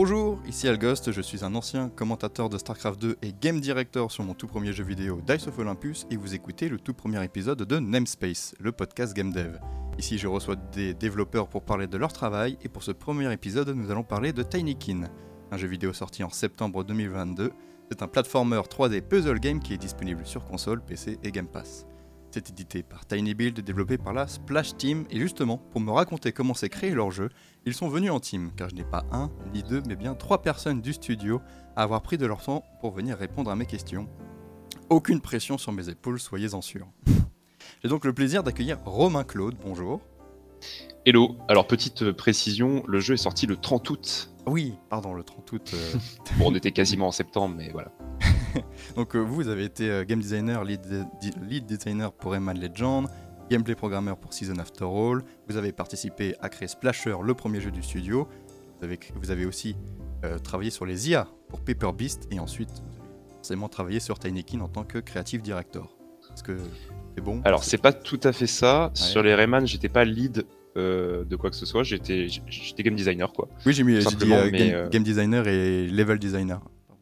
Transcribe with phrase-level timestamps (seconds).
[0.00, 4.22] Bonjour, ici Algost, je suis un ancien commentateur de StarCraft 2 et game director sur
[4.22, 7.64] mon tout premier jeu vidéo Dice of Olympus et vous écoutez le tout premier épisode
[7.64, 9.58] de Namespace, le podcast Game Dev.
[9.98, 13.70] Ici je reçois des développeurs pour parler de leur travail et pour ce premier épisode
[13.70, 15.08] nous allons parler de Tinykin,
[15.50, 17.50] un jeu vidéo sorti en septembre 2022.
[17.90, 21.88] C'est un platformer 3D puzzle game qui est disponible sur console, PC et Game Pass.
[22.30, 25.06] C'est édité par Tiny Build et développé par la Splash Team.
[25.10, 27.30] Et justement, pour me raconter comment s'est créé leur jeu,
[27.64, 30.42] ils sont venus en team, car je n'ai pas un ni deux, mais bien trois
[30.42, 31.40] personnes du studio
[31.74, 34.08] à avoir pris de leur temps pour venir répondre à mes questions.
[34.90, 36.88] Aucune pression sur mes épaules, soyez-en sûrs.
[37.82, 40.00] J'ai donc le plaisir d'accueillir Romain Claude, bonjour.
[41.06, 44.30] Hello, alors petite euh, précision, le jeu est sorti le 30 août.
[44.46, 45.70] Oui, pardon, le 30 août.
[45.72, 45.94] euh,
[46.38, 47.90] Bon, on était quasiment en septembre, mais voilà.
[48.96, 50.80] Donc euh, vous, vous avez été euh, game designer, lead,
[51.66, 53.06] designer pour Rayman Legend,
[53.50, 55.22] gameplay programmeur pour Season After All.
[55.48, 58.28] Vous avez participé à créer Splasher, le premier jeu du studio.
[58.78, 59.76] Vous avez, cré- vous avez aussi
[60.24, 62.74] euh, travaillé sur les IA pour Paper Beast et ensuite vous
[63.20, 65.96] avez forcément travaillé sur Tinykin en tant que creative director.
[66.34, 66.56] Est-ce que
[67.16, 67.40] c'est bon?
[67.44, 68.90] Alors, c'est pas tout à fait ça.
[68.94, 70.44] Sur les Rayman, j'étais pas lead
[70.76, 72.28] euh, de quoi que ce soit, j'étais
[72.78, 73.48] game designer, quoi.
[73.66, 76.60] Oui, j'ai mis dit euh, euh, game designer et level designer.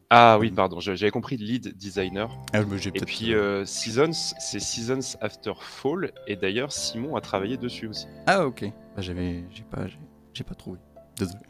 [0.09, 2.29] Ah oui, pardon, je- j'avais compris lead designer.
[2.53, 2.59] Ah,
[2.93, 8.07] Et puis, euh, Seasons, c'est Seasons After Fall, et d'ailleurs, Simon a travaillé dessus aussi.
[8.25, 8.63] Ah ok.
[8.95, 9.99] Bah, j'avais, j'ai pas, j'ai,
[10.33, 10.79] j'ai pas trouvé.
[11.17, 11.39] Désolé.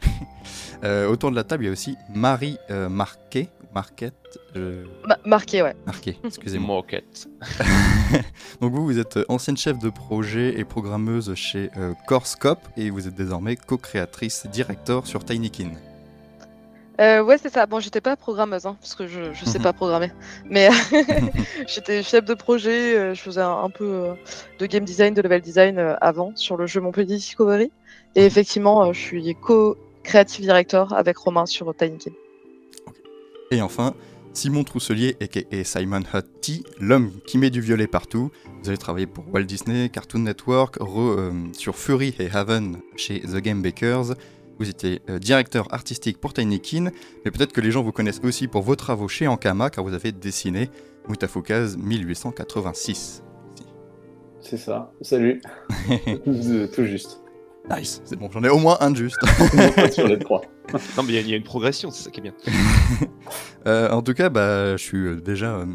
[0.84, 5.18] Euh, autour de la table, il y a aussi Marie euh, Marquet, Marquette, euh, Ma-
[5.26, 5.74] marqué, ouais.
[5.86, 6.76] Marquet, excusez-moi.
[6.76, 7.28] Moquette.
[8.60, 13.08] Donc vous, vous êtes ancienne chef de projet et programmeuse chez euh, Corescope et vous
[13.08, 15.72] êtes désormais co-créatrice director sur Tinykin.
[17.00, 17.66] Euh, ouais, c'est ça.
[17.66, 19.62] Bon, j'étais pas programmeuse, hein, parce que je, je sais Mhm.
[19.64, 20.10] pas programmer.
[20.50, 20.68] Mais
[21.68, 24.14] j'étais chef de projet, euh, je faisais un, un peu euh,
[24.58, 27.70] de game design, de level design avant sur le jeu Montpellier Discovery.
[28.16, 32.10] Et effectivement, euh, je suis co-creative director avec Romain sur Tinykin.
[33.50, 33.94] Et enfin,
[34.34, 35.16] Simon Trousselier
[35.50, 38.30] et Simon Hutty, l'homme qui met du violet partout.
[38.62, 43.20] Vous avez travaillé pour Walt Disney, Cartoon Network, re- euh, sur Fury et Haven chez
[43.20, 44.14] The Game Bakers.
[44.58, 46.90] Vous étiez euh, directeur artistique pour Tinykin,
[47.24, 49.94] mais peut-être que les gens vous connaissent aussi pour vos travaux chez Ankama, car vous
[49.94, 50.70] avez dessiné
[51.08, 53.22] Mutafukaz 1886.
[54.40, 54.92] C'est ça.
[55.02, 55.40] Salut.
[56.24, 57.20] tout, juste.
[57.70, 59.18] Nice, c'est bon, j'en ai au moins un de juste.
[59.92, 60.40] Sur les trois.
[60.96, 62.34] Non, mais il y a- il y, a une progression, c'est ça qui est bien.
[63.66, 65.56] Euh, en tout cas, bah, je suis euh, déjà.
[65.56, 65.66] euh,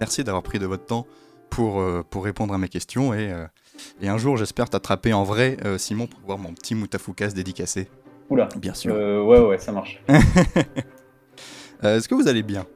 [0.00, 1.06] merci d'avoir pris de votre temps
[1.50, 3.12] pour, euh, pour répondre à mes questions.
[3.12, 3.46] Et, euh,
[4.00, 7.88] et un jour, j'espère t'attraper en vrai, euh, Simon, pour voir mon petit Moutafoukas dédicacé.
[8.30, 8.48] Oula.
[8.56, 8.94] Bien sûr.
[8.94, 10.02] Euh, ouais, ouais, ça marche.
[11.84, 12.66] Euh, Est-ce que vous allez bien?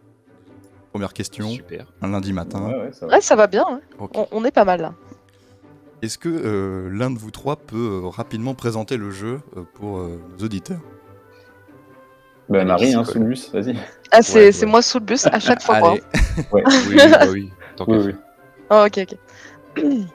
[0.92, 1.86] Première question, Super.
[2.02, 2.68] un lundi matin.
[2.68, 3.12] Ouais, ouais, ça va.
[3.14, 3.64] Ouais, ça va bien.
[3.68, 3.80] hein.
[4.14, 4.94] On, on est pas mal là.
[6.02, 9.98] Est-ce que euh, l'un de vous trois peut euh, rapidement présenter le jeu euh, pour
[9.98, 10.78] euh, nos auditeurs?
[12.48, 13.76] Bah, Marie, hein, sous le bus, vas-y.
[14.12, 14.70] Ah, c'est Ouais, c'est ouais.
[14.70, 15.80] moi sous le bus à chaque fois.
[15.80, 15.90] quoi.
[15.90, 16.02] Allez,
[16.52, 16.62] Ouais.
[16.88, 17.50] Oui, bah oui.
[17.76, 18.14] Tant qu'à Oui, oui.
[18.70, 19.00] Ah, ok,
[19.78, 19.82] ok.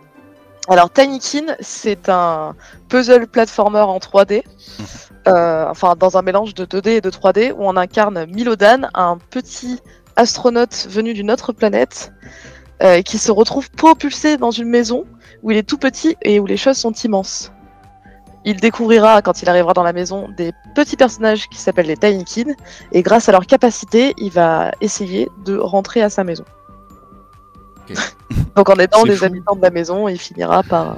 [0.69, 2.55] Alors, Tinykin, c'est un
[2.87, 4.83] puzzle platformer en 3D, euh,
[5.27, 9.79] enfin dans un mélange de 2D et de 3D, où on incarne Milodan, un petit
[10.15, 12.11] astronaute venu d'une autre planète,
[12.83, 15.05] euh, qui se retrouve propulsé dans une maison
[15.41, 17.51] où il est tout petit et où les choses sont immenses.
[18.45, 22.53] Il découvrira, quand il arrivera dans la maison, des petits personnages qui s'appellent les Tinykin,
[22.91, 26.45] et grâce à leur capacité, il va essayer de rentrer à sa maison.
[28.55, 29.23] Donc en aidant fou.
[29.23, 30.97] habitants de la maison, il finira par...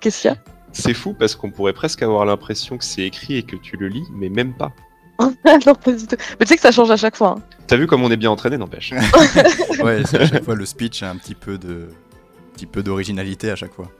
[0.00, 0.51] Qu'est-ce qu'il y a?
[0.72, 3.88] C'est fou parce qu'on pourrait presque avoir l'impression que c'est écrit et que tu le
[3.88, 4.72] lis, mais même pas.
[5.20, 6.16] non, pas du tout.
[6.40, 7.36] Mais tu sais que ça change à chaque fois.
[7.38, 7.42] hein.
[7.66, 8.92] T'as vu comme on est bien entraîné, n'empêche.
[9.84, 12.82] ouais, c'est à chaque fois le speech a un petit peu de un petit peu
[12.82, 13.90] d'originalité à chaque fois.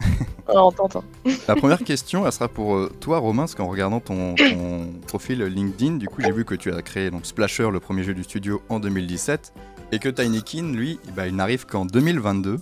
[0.46, 1.02] Ah, on t'entend.
[1.48, 5.42] La première question, elle sera pour euh, toi, Romain, parce qu'en regardant ton, ton profil
[5.44, 8.24] LinkedIn, du coup, j'ai vu que tu as créé donc Splasher, le premier jeu du
[8.24, 9.54] studio, en 2017,
[9.92, 12.58] et que Tinykin, lui, bah, il n'arrive qu'en 2022.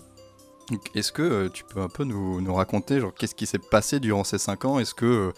[0.94, 4.00] Est-ce que euh, tu peux un peu nous, nous raconter, genre, qu'est-ce qui s'est passé
[4.00, 4.78] durant ces 5 ans?
[4.78, 5.32] Est-ce que, euh,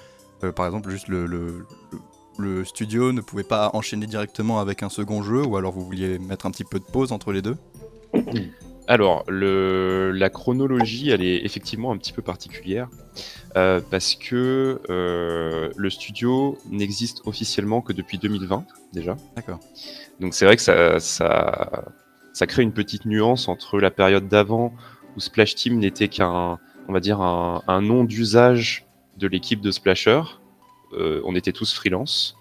[0.44, 5.22] euh, par exemple, juste le, le- studio ne pouvait pas enchaîner directement avec un second
[5.22, 7.56] jeu, ou alors vous vouliez mettre un petit peu de pause entre les deux?
[8.88, 12.88] Alors, le, la chronologie, elle est effectivement un petit peu particulière
[13.56, 19.16] euh, parce que le studio n'existe officiellement que depuis 2020 déjà.
[19.36, 19.60] D'accord.
[20.18, 21.84] Donc c'est vrai que ça, ça,
[22.32, 24.74] ça crée une petite nuance entre la période d'avant
[25.16, 28.86] où Splash Team n'était qu'un, on va dire, un, un nom d'usage
[29.16, 30.22] de l'équipe de Splasher.
[30.94, 32.36] Euh, on était tous freelance.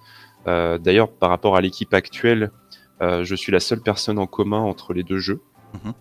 [0.47, 2.51] Euh, D'ailleurs, par rapport à l'équipe actuelle,
[3.01, 5.41] euh, je suis la seule personne en commun entre les deux jeux.
[5.83, 5.93] Mhm.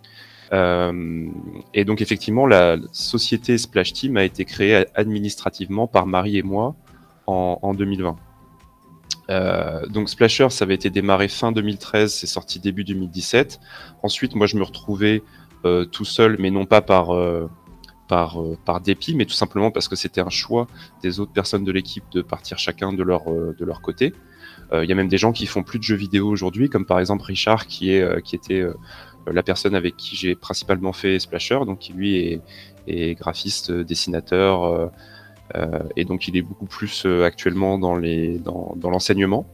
[1.75, 6.75] Et donc effectivement, la société Splash Team a été créée administrativement par Marie et moi
[7.28, 8.17] en, en 2020.
[9.90, 13.61] donc Splasher, ça avait été démarré fin 2013, c'est sorti début 2017.
[14.02, 15.22] Ensuite, moi, je me retrouvais
[15.62, 17.11] tout seul, mais non pas par
[18.09, 20.67] par, par dépit, mais tout simplement parce que c'était un choix
[21.03, 24.12] des autres personnes de l'équipe de partir chacun de leur, de leur côté.
[24.73, 26.99] Il y a même des gens qui font plus de jeux vidéo aujourd'hui, comme par
[26.99, 28.65] exemple Richard, qui, est, qui était
[29.27, 32.41] la personne avec qui j'ai principalement fait Splasher, donc qui lui
[32.87, 34.87] est, graphiste, dessinateur, euh,
[35.56, 39.47] euh, et donc il est beaucoup plus euh, actuellement dans les dans, dans l'enseignement.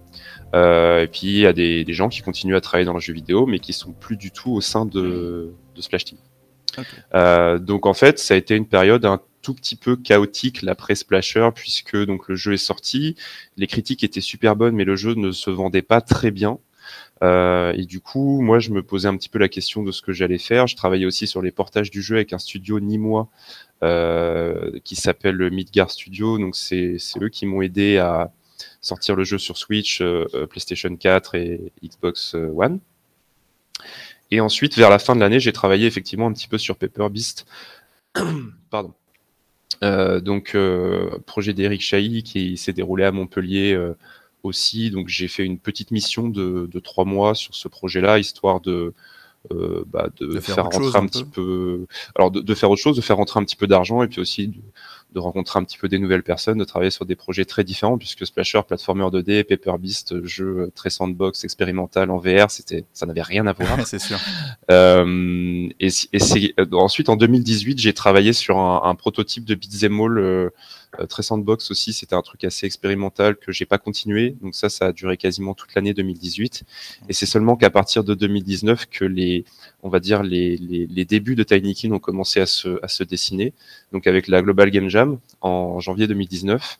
[0.54, 3.12] et puis il y a des, des, gens qui continuent à travailler dans le jeu
[3.12, 6.18] vidéo, mais qui sont plus du tout au sein de, de Splash Team.
[7.64, 11.50] donc en fait, ça a été une période un tout petit peu chaotique l'après Splasher,
[11.54, 13.14] puisque donc le jeu est sorti,
[13.56, 16.58] les critiques étaient super bonnes, mais le jeu ne se vendait pas très bien.
[17.22, 20.02] Euh, et du coup, moi, je me posais un petit peu la question de ce
[20.02, 20.66] que j'allais faire.
[20.66, 23.28] Je travaillais aussi sur les portages du jeu avec un studio nîmois
[23.82, 26.38] euh, qui s'appelle Midgar Studio.
[26.38, 28.32] Donc, c'est eux qui m'ont aidé à
[28.80, 32.80] sortir le jeu sur Switch, euh, PlayStation 4 et Xbox One.
[34.30, 37.08] Et ensuite, vers la fin de l'année, j'ai travaillé effectivement un petit peu sur Paper
[37.10, 37.46] Beast.
[38.70, 38.92] Pardon.
[39.82, 40.56] donc,
[41.26, 43.76] projet d'Eric Chahi qui s'est déroulé à Montpellier
[44.46, 44.90] aussi.
[44.90, 48.94] Donc j'ai fait une petite mission de, trois mois sur ce projet-là, histoire de,
[49.52, 53.16] euh, bah, de, faire, rentrer un, petit peu, alors de, faire autre chose, de faire
[53.16, 54.52] rentrer un petit peu d'argent et puis aussi
[55.16, 57.98] de, rencontrer un petit peu des nouvelles personnes, de travailler sur des projets très différents
[57.98, 63.22] puisque Splasher, platformer 2D, Paper Beast, jeu très sandbox, expérimental en VR, c'était, ça n'avait
[63.22, 63.78] rien à voir.
[63.86, 64.18] c'est sûr.
[64.70, 70.18] Euh, et, c'est euh, ensuite en 2018, j'ai travaillé sur un, prototype de Beat'em All
[70.18, 70.50] euh,
[71.08, 74.36] très sandbox aussi, c'était un truc assez expérimental que j'ai pas continué.
[74.42, 76.64] Donc ça, ça a duré quasiment toute l'année 2018.
[77.08, 79.44] Et c'est seulement qu'à partir de 2019 que les,
[79.82, 83.52] on va dire les, les, débuts de Tinykin ont commencé à se, à se dessiner.
[83.92, 86.78] Donc avec la Global Game Jam en janvier 2019.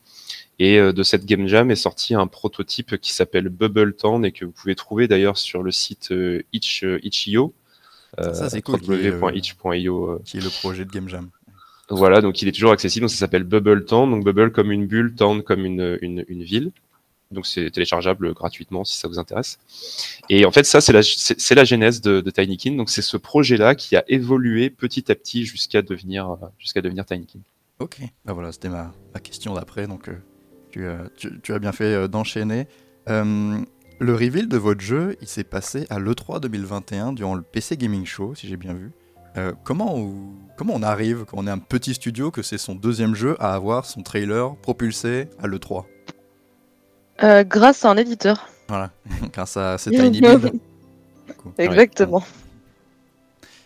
[0.58, 4.32] Et euh, de cette Game Jam est sorti un prototype qui s'appelle Bubble Town et
[4.32, 7.53] que vous pouvez trouver d'ailleurs sur le site euh, Itch, Itch.io.
[8.19, 8.81] ça, c'est cool.
[8.81, 8.99] Qui est,
[10.25, 11.29] qui est le projet de Game Jam.
[11.88, 13.04] Voilà, donc il est toujours accessible.
[13.04, 14.10] Donc ça s'appelle Bubble Town.
[14.10, 16.72] Donc Bubble comme une bulle, Town comme une, une, ville.
[17.30, 19.58] Donc c'est téléchargeable gratuitement si ça vous intéresse.
[20.28, 22.72] Et en fait, ça, c'est la, la genèse de, de Tinykin.
[22.72, 27.40] Donc c'est ce projet-là qui a évolué petit à petit jusqu'à devenir, jusqu'à devenir Tinykin.
[27.78, 29.86] Ok, bah voilà, c'était ma, ma question d'après.
[29.86, 32.66] Donc euh, tu, tu, tu, as bien fait euh, d'enchaîner.
[33.08, 33.58] Euh,
[33.98, 38.04] le reveal de votre jeu, il s'est passé à l'E3 2021 durant le PC Gaming
[38.04, 38.92] Show, si j'ai bien vu.
[39.36, 40.14] Euh, comment, on,
[40.56, 43.54] comment on arrive, quand on est un petit studio, que c'est son deuxième jeu, à
[43.54, 45.84] avoir son trailer propulsé à l'E3
[47.22, 48.48] euh, Grâce à un éditeur.
[48.68, 48.90] Voilà,
[49.32, 50.52] grâce à cet Tiny Build.
[51.58, 52.22] Exactement.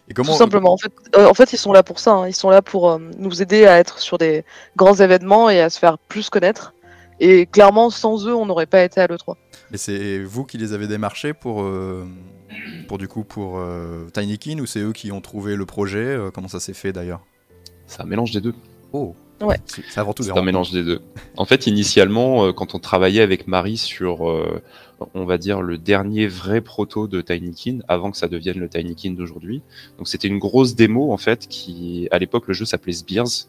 [0.08, 0.32] Et comment...
[0.32, 0.72] Tout simplement.
[0.72, 2.12] En fait, euh, en fait, ils sont là pour ça.
[2.12, 2.28] Hein.
[2.28, 4.44] Ils sont là pour nous aider à être sur des
[4.76, 6.75] grands événements et à se faire plus connaître.
[7.20, 9.37] Et clairement, sans eux, on n'aurait pas été à l'E3.
[9.72, 11.64] Et c'est vous qui les avez démarchés pour,
[12.88, 16.31] pour du coup pour euh, Tinykin ou c'est eux qui ont trouvé le projet euh,
[16.32, 17.20] Comment ça s'est fait d'ailleurs?
[17.87, 18.55] C'est un mélange des deux.
[18.93, 19.56] Oh Ouais.
[19.64, 21.00] C'est avant tout C'est un mélange des deux.
[21.38, 24.20] En fait, initialement, euh, quand on travaillait avec Marie sur,
[25.14, 29.12] on va dire, le dernier vrai proto de Tinykin, avant que ça devienne le Tinykin
[29.12, 29.62] d'aujourd'hui,
[29.96, 33.46] donc c'était une grosse démo en fait qui, à l'époque, le jeu s'appelait Sbires,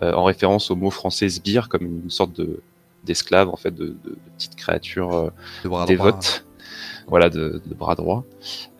[0.00, 2.60] en référence au mot français sbire, comme une sorte de
[3.08, 5.32] d'esclave en fait, de, de, petites créatures
[5.86, 6.44] dévotes
[7.08, 8.24] voilà, de, bras droit.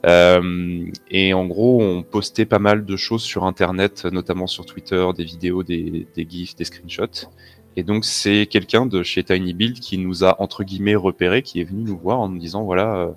[0.06, 5.06] Euh, et en gros, on postait pas mal de choses sur Internet, notamment sur Twitter,
[5.16, 7.28] des vidéos, des, GIFs, des screenshots.
[7.76, 11.60] Et donc, c'est quelqu'un de chez Tiny Build qui nous a, entre guillemets, repéré, qui
[11.60, 13.10] est venu nous voir en nous disant, voilà, euh,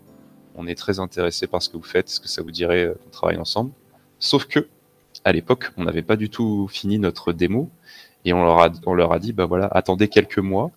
[0.56, 2.94] on est très intéressé par ce que vous faites, est-ce que ça vous dirait euh,
[2.94, 3.72] qu'on travaille ensemble
[4.20, 4.68] Sauf que,
[5.26, 7.70] à l'époque, on n'avait pas du tout fini notre démo,
[8.24, 10.72] et on leur a, on leur a dit, bah voilà, attendez quelques mois,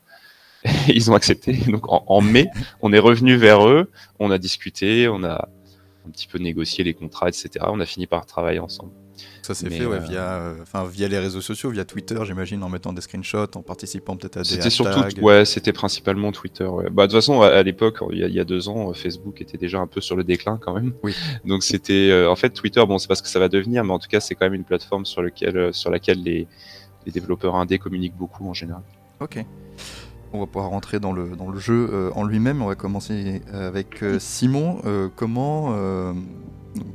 [0.88, 1.52] ils ont accepté.
[1.68, 2.49] Donc en, mai,
[2.80, 5.49] on est revenu vers eux, on a discuté, on a
[6.06, 7.50] un petit peu négocié les contrats, etc.
[7.68, 8.92] On a fini par travailler ensemble.
[9.42, 10.54] Ça s'est fait ouais, euh, via, euh,
[10.90, 14.42] via les réseaux sociaux, via Twitter, j'imagine, en mettant des screenshots, en participant peut-être à
[14.42, 16.64] des C'était surtout, ouais, c'était principalement Twitter.
[16.64, 16.90] Ouais.
[16.90, 19.87] Bah, de toute façon, à, l'époque, il, y a deux ans, Facebook était déjà un
[19.87, 20.94] peu sur le déclin quand même.
[21.02, 21.14] Oui.
[21.44, 23.92] Donc c'était, euh, en fait, Twitter, bon, c'est pas ce que ça va devenir, mais
[23.92, 26.49] en tout cas, c'est quand même une plateforme sur, lequel, sur laquelle les,
[27.06, 28.83] les développeurs indés communiquent beaucoup en général.
[29.21, 29.44] Ok
[30.34, 32.60] on va pouvoir rentrer dans le, dans le jeu euh, en lui-même.
[32.60, 34.78] On va commencer euh, avec euh, Simon.
[35.16, 35.74] comment,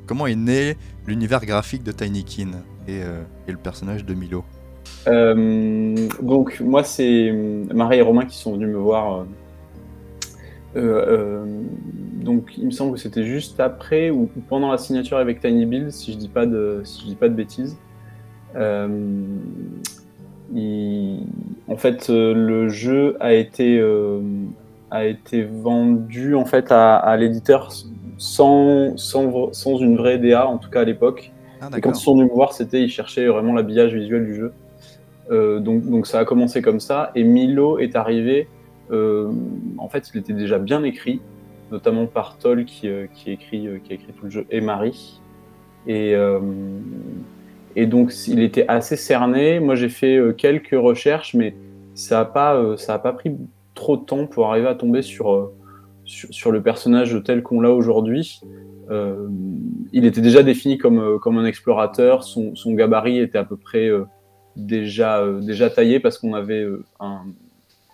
[0.05, 0.75] comment est né
[1.07, 2.51] l'univers graphique de Tinykin
[2.87, 2.99] et,
[3.47, 4.43] et le personnage de Milo?
[5.05, 7.31] Donc, moi, c'est
[7.73, 9.25] Marie et Romain qui sont venus me voir.
[10.75, 15.91] donc, il me semble que c'était juste après ou pendant la signature avec Tiny Build,
[15.91, 17.77] si je dis pas de, si je dis pas de bêtises.
[20.55, 24.21] En fait, euh, le jeu a été, euh,
[24.91, 27.71] a été vendu en fait à, à l'éditeur
[28.17, 31.31] sans, sans, sans une vraie DA, en tout cas à l'époque.
[31.61, 34.35] Ah, Et quand ils sont venus me voir, c'était ils cherchaient vraiment l'habillage visuel du
[34.35, 34.53] jeu.
[35.31, 37.11] Euh, donc, donc ça a commencé comme ça.
[37.15, 38.47] Et Milo est arrivé.
[38.91, 39.29] euh,
[39.77, 41.21] en fait, il était déjà bien écrit,
[41.71, 45.21] notamment par Toll qui, euh, qui, écrit, qui a écrit tout le jeu et Marie.
[45.87, 46.15] Et,
[47.79, 49.61] et donc il était assez cerné.
[49.61, 51.55] Moi, j'ai fait euh, quelques recherches, mais
[51.95, 53.37] ça n'a pas, euh, ça pas pris
[53.73, 55.55] trop de temps pour arriver à tomber sur, euh,
[56.03, 58.41] sur, le personnage tel qu'on l'a aujourd'hui.
[59.93, 62.23] Il était déjà défini comme, comme un explorateur.
[62.23, 63.87] Son, son gabarit était à peu près
[64.55, 66.67] déjà, déjà taillé parce qu'on avait
[66.99, 67.21] un,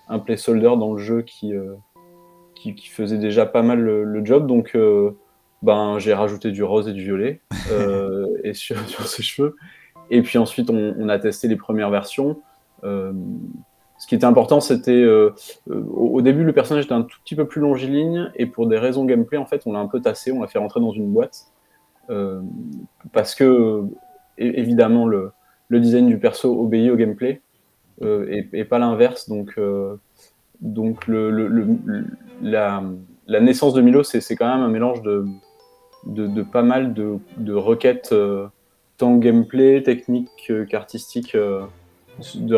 [0.07, 1.51] un placeholder dans le jeu qui,
[2.55, 4.47] qui, faisait déjà pas mal le, le job.
[4.47, 4.77] Donc,
[5.65, 7.41] ben, j'ai rajouté du rose et du violet
[7.71, 9.55] euh, et sur, sur ses cheveux.
[10.11, 12.39] Et puis ensuite, on, on a testé les premières versions.
[12.83, 13.11] Euh,
[13.97, 15.31] ce qui était important, c'était euh,
[15.67, 19.05] au, début, le personnage était un tout petit peu plus longiligne et pour des raisons
[19.05, 21.45] gameplay, en fait, on l'a un peu tassé, on l'a fait rentrer dans une boîte
[23.13, 23.81] parce que
[24.37, 25.31] évidemment le,
[25.69, 27.41] le design du perso obéit au gameplay
[28.03, 29.27] et, et pas l'inverse.
[29.27, 29.59] Donc,
[30.61, 32.05] donc le, le-
[32.43, 32.83] la,
[33.27, 35.25] la naissance de Milo, c'est quand même un mélange de,
[36.05, 38.47] de, de pas mal de, de requêtes, euh,
[38.97, 40.29] tant gameplay, technique
[40.69, 41.65] qu'artistique, euh,
[42.35, 42.55] de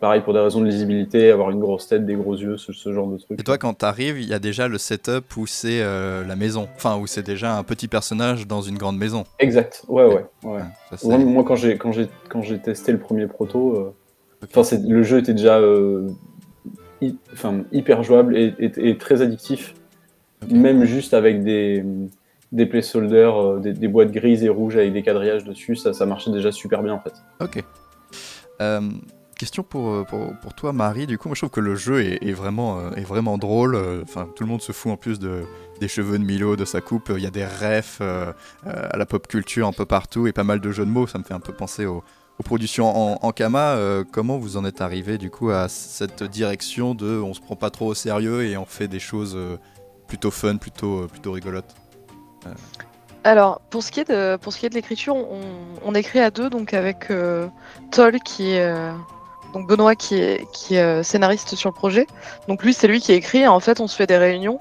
[0.00, 2.92] pareil pour des raisons de lisibilité, avoir une grosse tête, des gros yeux, ce, ce
[2.92, 3.40] genre de trucs.
[3.40, 6.68] Et toi, quand t'arrives, il y a déjà le setup où c'est euh, la maison.
[6.76, 9.24] Enfin, où c'est déjà un petit personnage dans une grande maison.
[9.38, 10.14] Exact, ouais, ouais.
[10.14, 10.50] ouais.
[10.50, 10.60] Ouais,
[10.90, 13.94] ça, c'est- Moi, moi, quand j'ai quand j'ai quand j'ai testé le premier proto,
[14.44, 15.60] enfin, c'est- le jeu était déjà
[17.00, 17.16] hy-
[17.72, 19.74] hyper jouable et, et- et très addictif,
[20.50, 21.84] même juste avec des
[22.52, 26.30] des placeholders, euh, des, boîtes grises et rouges avec des quadrillages dessus, ça, ça marchait
[26.30, 27.14] déjà super bien en fait.
[27.40, 27.62] Ok.
[28.60, 28.80] Euh,
[29.38, 31.06] question pour, euh, pour, pour toi, Marie.
[31.06, 33.76] Du coup, moi, je trouve que le jeu est, vraiment, euh, est vraiment drôle.
[34.02, 35.42] Enfin, tout le monde se fout en plus de,
[35.80, 37.12] des cheveux de Milo, de sa coupe.
[37.14, 40.60] Il y a des refs à la pop culture un peu partout et pas mal
[40.60, 41.06] de jeux de mots.
[41.06, 42.02] Ça me fait un peu penser aux,
[42.44, 43.78] productions en, en Kama.
[44.12, 47.70] Comment vous en êtes arrivé du coup à cette direction de on se prend pas
[47.70, 49.38] trop au sérieux et on fait des choses
[50.06, 51.74] plutôt fun, plutôt, plutôt rigolotes?
[53.24, 55.16] Alors, pour ce qui est de, l'écriture,
[55.84, 57.48] on, écrit à deux, donc avec euh,
[57.90, 58.60] Toll qui est.
[58.60, 58.92] euh,
[59.56, 62.06] donc Benoît qui est, euh, scénariste sur le projet.
[62.46, 63.38] Donc lui, c'est lui qui écrit.
[63.38, 64.58] Et en fait, on se fait des réunions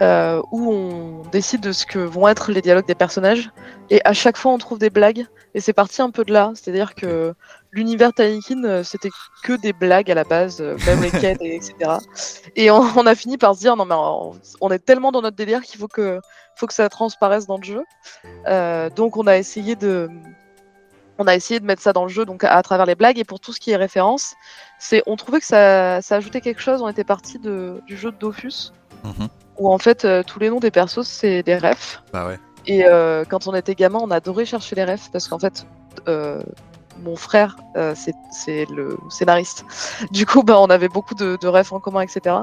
[0.00, 3.50] euh, où on décide de ce que vont être les dialogues des personnages.
[3.90, 5.26] Et à chaque fois, on trouve des blagues.
[5.54, 6.52] Et c'est parti un peu de là.
[6.54, 7.34] C'est-à-dire que
[7.72, 9.10] l'univers Tinykin, euh, c'était
[9.44, 11.74] que des blagues à la base, euh, même les quêtes, et etc.
[12.56, 15.22] Et on, on a fini par se dire, non mais on, on est tellement dans
[15.22, 16.20] notre délire qu'il faut que,
[16.56, 17.84] faut que ça transparaisse dans le jeu.
[18.46, 20.08] Euh, donc on a essayé de
[21.20, 23.18] on a essayé de mettre ça dans le jeu donc à, à travers les blagues
[23.18, 24.34] et pour tout ce qui est référence,
[24.78, 26.80] c'est on trouvait que ça, ça ajoutait quelque chose.
[26.80, 28.72] On était parti de, du jeu de Dofus
[29.04, 29.28] Mhm.
[29.58, 32.36] où en fait euh, tous les noms des persos c'est des refs Bah ouais.
[32.66, 35.64] et euh, quand on était gamin on adorait chercher les refs parce qu'en fait
[36.08, 36.42] euh,
[37.04, 37.94] mon frère euh,
[38.30, 39.64] c'est le scénariste.
[40.10, 42.36] Du coup bah on avait beaucoup de, de refs en commun etc.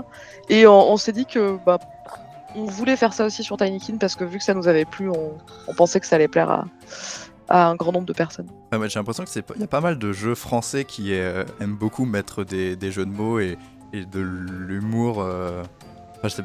[0.50, 1.80] Et on, s'est dit que bah
[2.56, 5.10] on voulait faire ça aussi sur Tinykin parce que vu que ça nous avait plu,
[5.10, 6.50] on, pensait que ça allait plaire
[7.50, 8.48] à, un grand nombre de personnes.
[8.72, 11.44] J'ai l'impression que c'est pas- il y a pas mal de jeux français qui euh,
[11.60, 13.58] aiment beaucoup mettre des, jeux de mots et,
[13.94, 15.22] de l'humour.
[15.22, 15.64] euh,
[16.18, 16.42] Enfin, je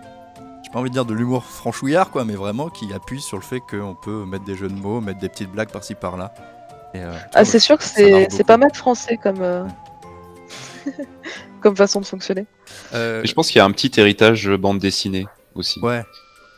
[0.71, 3.43] j'ai pas envie de dire de l'humour franchouillard, quoi, mais vraiment qui appuie sur le
[3.43, 6.33] fait qu'on peut mettre des jeux de mots, mettre des petites blagues par-ci par-là.
[6.94, 9.64] Et, euh, Ah, c'est sûr que c'est pas mal français comme, euh,
[11.61, 12.47] comme façon de fonctionner.
[12.94, 15.80] Euh, je pense qu'il y a un petit héritage bande dessinée aussi.
[15.80, 16.02] Ouais,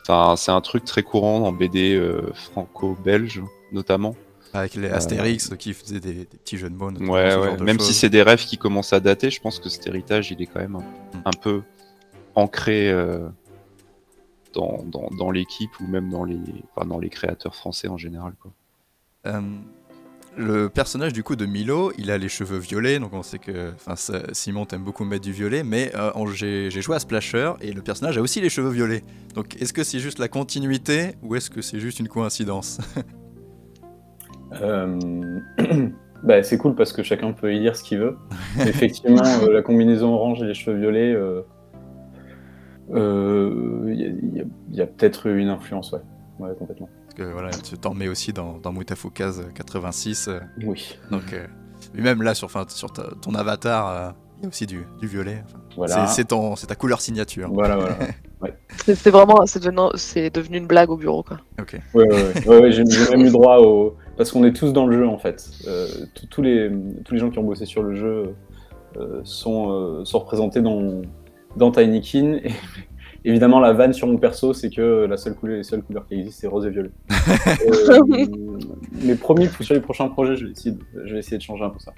[0.07, 4.15] Enfin, c'est un truc très courant en BD euh, franco-belge notamment.
[4.53, 6.91] avec les Astérix qui faisaient des, des petits jeux de mots.
[6.91, 9.87] Ouais, de Même si c'est des rêves qui commencent à dater, je pense que cet
[9.87, 10.79] héritage, il est quand même un,
[11.17, 11.21] Mm.
[11.25, 11.61] un peu
[12.35, 13.27] ancré euh,
[14.53, 16.37] dans, dans, dans l'équipe ou même dans les,
[16.75, 18.33] enfin, dans les créateurs français en général.
[18.41, 18.51] Quoi.
[20.35, 23.73] Le personnage du coup de Milo, il a les cheveux violets, donc on sait que
[24.31, 28.17] Simon t'aime beaucoup mettre du violet, mais euh, j'ai joué à Splasher et le personnage
[28.17, 29.03] a aussi les cheveux violets.
[29.35, 32.79] Donc est-ce que c'est juste la continuité ou est-ce que c'est juste une coïncidence?
[34.61, 34.99] Euh,
[36.23, 38.17] bah, c'est cool parce que chacun peut y dire ce qu'il veut.
[38.59, 41.17] Effectivement, euh, la combinaison orange et les cheveux violets,
[42.91, 46.01] il y a, peut-être une influence, ouais.
[46.37, 46.87] Ouais, complètement.
[47.15, 50.97] Parce que voilà, tu t'en mets aussi dans, dans Mutafoukaz 86, euh, Oui.
[51.11, 51.45] donc euh,
[51.95, 54.83] et même là sur, enfin, sur ta- ton avatar, euh, il y a aussi du,
[54.99, 55.43] du violet.
[55.45, 55.93] Enfin, Voilà.
[56.07, 56.07] c'est-
[56.67, 57.49] ta couleur signature.
[57.53, 57.97] Voilà, voilà.
[58.85, 59.61] C'est c'est vraiment, c'est
[60.29, 61.37] devenu, une blague au bureau quoi.
[61.61, 61.79] Ok.
[61.93, 62.47] Ouais, ouais, ouais.
[62.47, 63.95] Ouais, ouais, j'ai même eu droit au.
[64.17, 65.49] Parce qu'on est tous dans le jeu en fait.
[65.67, 66.69] Euh, tous- tous, les,
[67.05, 68.35] tous les gens qui ont bossé sur le jeu
[68.97, 71.01] euh, sont, euh, sont représentés dans,
[71.55, 72.39] dans Tinykin.
[72.43, 72.51] Et,
[73.25, 76.15] évidemment, la vanne sur mon perso, c'est que la seule couleur, les seules couleurs qui
[76.15, 76.91] existent, c'est rose et violet.
[77.09, 78.25] euh,
[79.03, 81.63] mais promis, sur les prochains projets, je vais essayer de, je vais essayer de changer
[81.63, 81.93] un peu ça.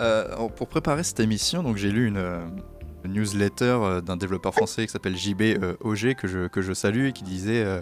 [0.00, 2.62] Euh, pour préparer cette émission, donc j'ai lu une, une
[3.08, 5.74] newsletter euh, d'un développeur français qui s'appelle JB euh,
[6.14, 6.26] que
[6.62, 7.80] je, salue et qui disait, euh,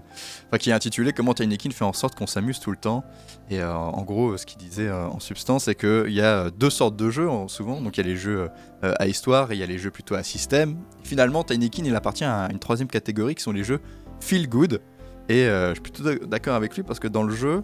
[0.49, 3.05] enfin qui est intitulé Comment Tinykin fait en sorte qu'on s'amuse tout le temps.
[3.51, 6.97] Et euh, en gros, ce qu'il disait en substance, c'est qu'il y a deux sortes
[6.97, 7.81] de jeux en- souvent.
[7.81, 8.49] Donc il y a les jeux
[8.83, 10.77] à histoire et il y a les jeux plutôt à système.
[11.03, 13.81] Finalement, Tinykin il appartient à une troisième catégorie qui sont les jeux
[14.21, 14.81] feel good.
[15.29, 17.63] Et je suis plutôt d'ac- d'accord avec lui parce que dans le jeu,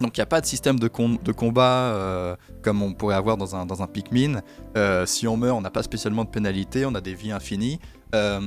[0.00, 3.16] donc il n'y a pas de système de, com- de combat euh, comme on pourrait
[3.16, 4.42] avoir dans un, Pikmin.
[4.76, 7.78] Euh, si on meurt, on n'a pas spécialement de pénalité, on a des vies infinies.
[8.14, 8.40] Euh,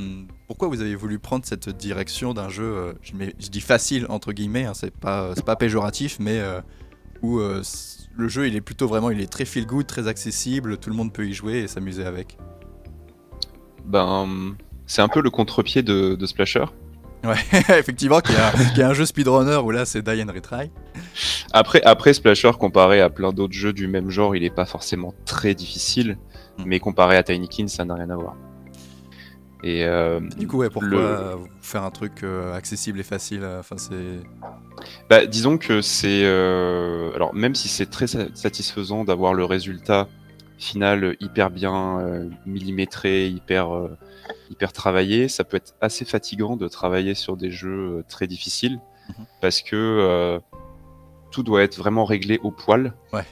[0.47, 3.13] pourquoi vous avez voulu prendre cette direction d'un jeu, je,
[3.49, 6.41] dis facile entre guillemets, hein, c'est pas, péjoratif, mais
[7.21, 10.89] où le jeu il est plutôt vraiment, il est très feel good, très accessible, tout
[10.89, 12.37] le monde peut y jouer et s'amuser avec?
[13.85, 14.55] Ben,
[14.87, 16.65] c'est un peu le contre-pied de Splasher.
[17.23, 17.35] Ouais,
[17.79, 18.19] effectivement,
[18.77, 20.71] y a un jeu speedrunner où là c'est die and retry.
[21.53, 25.13] Après, après Splasher, comparé à plein d'autres jeux du même genre, il est pas forcément
[25.25, 26.17] très difficile,
[26.57, 26.63] Mm.
[26.65, 28.35] mais comparé à Tinykin, ça n'a rien à voir.
[29.63, 33.59] Et euh, Du coup, ouais, pourquoi Le- faire un truc euh, accessible et facile euh,
[33.59, 34.19] Enfin, c'est.
[35.09, 40.07] bah, disons que c'est, euh, alors même si c'est très sa- satisfaisant d'avoir le résultat
[40.57, 41.99] final hyper bien
[42.45, 43.69] millimétré, hyper
[44.49, 48.79] hyper travaillé, ça peut être assez fatigant de travailler sur des jeux euh, très difficiles
[49.09, 49.25] Mhm.
[49.41, 50.39] parce que euh,
[51.31, 52.93] tout doit être vraiment réglé au poil.
[53.13, 53.23] Ouais.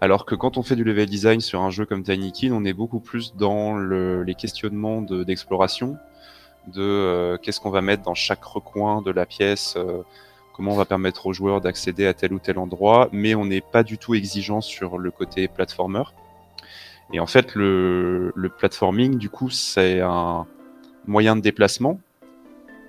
[0.00, 2.72] Alors que quand on fait du level design sur un jeu comme Tinykin, on est
[2.72, 5.96] beaucoup plus dans le- les questionnements de- d'exploration,
[6.68, 10.02] de, euh, qu'est-ce qu'on va mettre dans chaque recoin de la pièce, euh,
[10.54, 13.60] comment on va permettre aux joueurs d'accéder à tel ou tel endroit, mais on n'est
[13.60, 16.02] pas du tout exigeant sur le côté platformer.
[17.12, 20.46] Et en fait, le, le platforming, du coup, c'est un
[21.06, 22.00] moyen de déplacement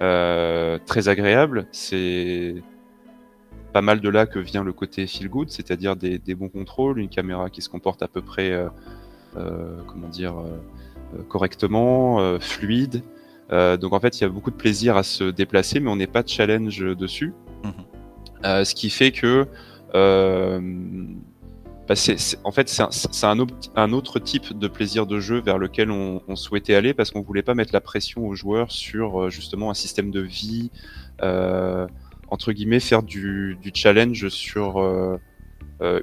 [0.02, 1.68] euh, très agréable.
[1.72, 2.56] C'est
[3.74, 7.00] pas mal de là que vient le côté feel good, c'est-à-dire des, des bons contrôles,
[7.00, 8.70] une caméra qui se comporte à peu près, euh,
[9.36, 10.36] euh, comment dire,
[11.28, 13.04] correctement, fluide.
[13.50, 16.08] Donc en fait, il y a beaucoup de plaisir à se déplacer, mais on n'est
[16.08, 17.34] pas de challenge dessus.
[17.64, 18.64] Mhm.
[18.66, 19.48] Ce qui fait que
[21.88, 21.96] bah,
[22.44, 26.22] en fait, c'est un, autre- un autre type de plaisir de jeu vers lequel on,
[26.28, 29.70] on souhaitait aller parce qu'on voulait pas mettre la pression aux joueurs sur euh, justement
[29.70, 30.72] un système de vie,
[31.22, 31.86] euh,
[32.30, 35.18] entre guillemets, faire du, du challenge sur euh,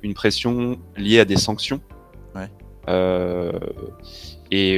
[0.02, 1.80] une pression liée à des sanctions.
[2.34, 2.48] Ouais.
[2.88, 3.52] Euh,
[4.50, 4.74] et,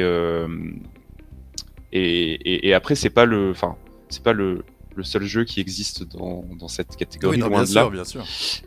[1.93, 3.77] et, et, et après, c'est pas le, enfin,
[4.09, 7.65] c'est pas le, le seul jeu qui existe dans, dans cette catégorie, Oui, non, loin
[7.65, 7.81] bien de là.
[7.83, 8.25] sûr, bien sûr.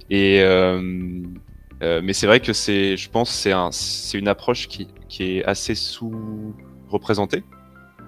[0.09, 0.41] Et
[1.81, 5.37] euh, mais c'est vrai que c'est, je pense, c'est un, c'est une approche qui, qui
[5.37, 7.43] est assez sous-représentée.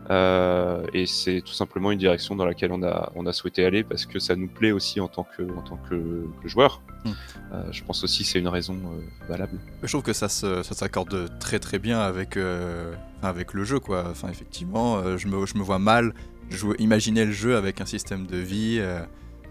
[0.10, 3.84] Euh, et c'est tout simplement une direction dans laquelle on a, on a souhaité aller
[3.84, 6.82] parce que ça nous plaît aussi en tant que, en tant que, que joueur.
[7.03, 7.10] Mm.
[7.51, 9.60] Euh, je pense aussi que c'est une raison euh, valable.
[9.84, 12.39] Je trouve que ça se- ça s'accorde très très bien avec,
[13.21, 14.06] avec le jeu quoi.
[14.10, 16.13] Enfin effectivement, je, me, je me vois mal
[16.49, 18.82] jouer, imaginer le jeu avec un système de vie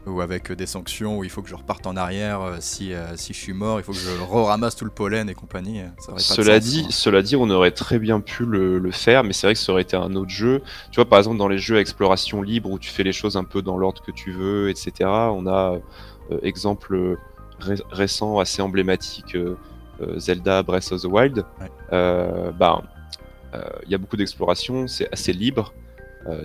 [0.06, 3.16] ou avec des sanctions où il faut que je reparte en arrière euh, si, euh,
[3.16, 5.80] si je suis mort, il faut que je ramasse tout le pollen et compagnie.
[5.80, 6.90] euh, Ça pas Cela sens, dit, hein.
[6.90, 9.72] cela dit, on aurait très bien pu le, le faire, mais c'est vrai que ça
[9.72, 10.62] aurait été un autre jeu.
[10.90, 13.36] Tu vois, par exemple, dans les jeux à exploration libre où tu fais les choses
[13.36, 14.92] un peu dans l'ordre que tu veux, etc.
[15.02, 15.80] On a
[16.30, 17.16] euh, exemple
[17.58, 19.56] ré- récent assez emblématique euh,
[20.18, 21.38] Zelda Breath of the Wild.
[21.60, 21.70] Ouais.
[21.92, 22.52] Euh,
[23.54, 25.72] euh, il y a beaucoup d'exploration, c'est assez libre,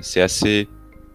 [0.01, 0.67] c'est assez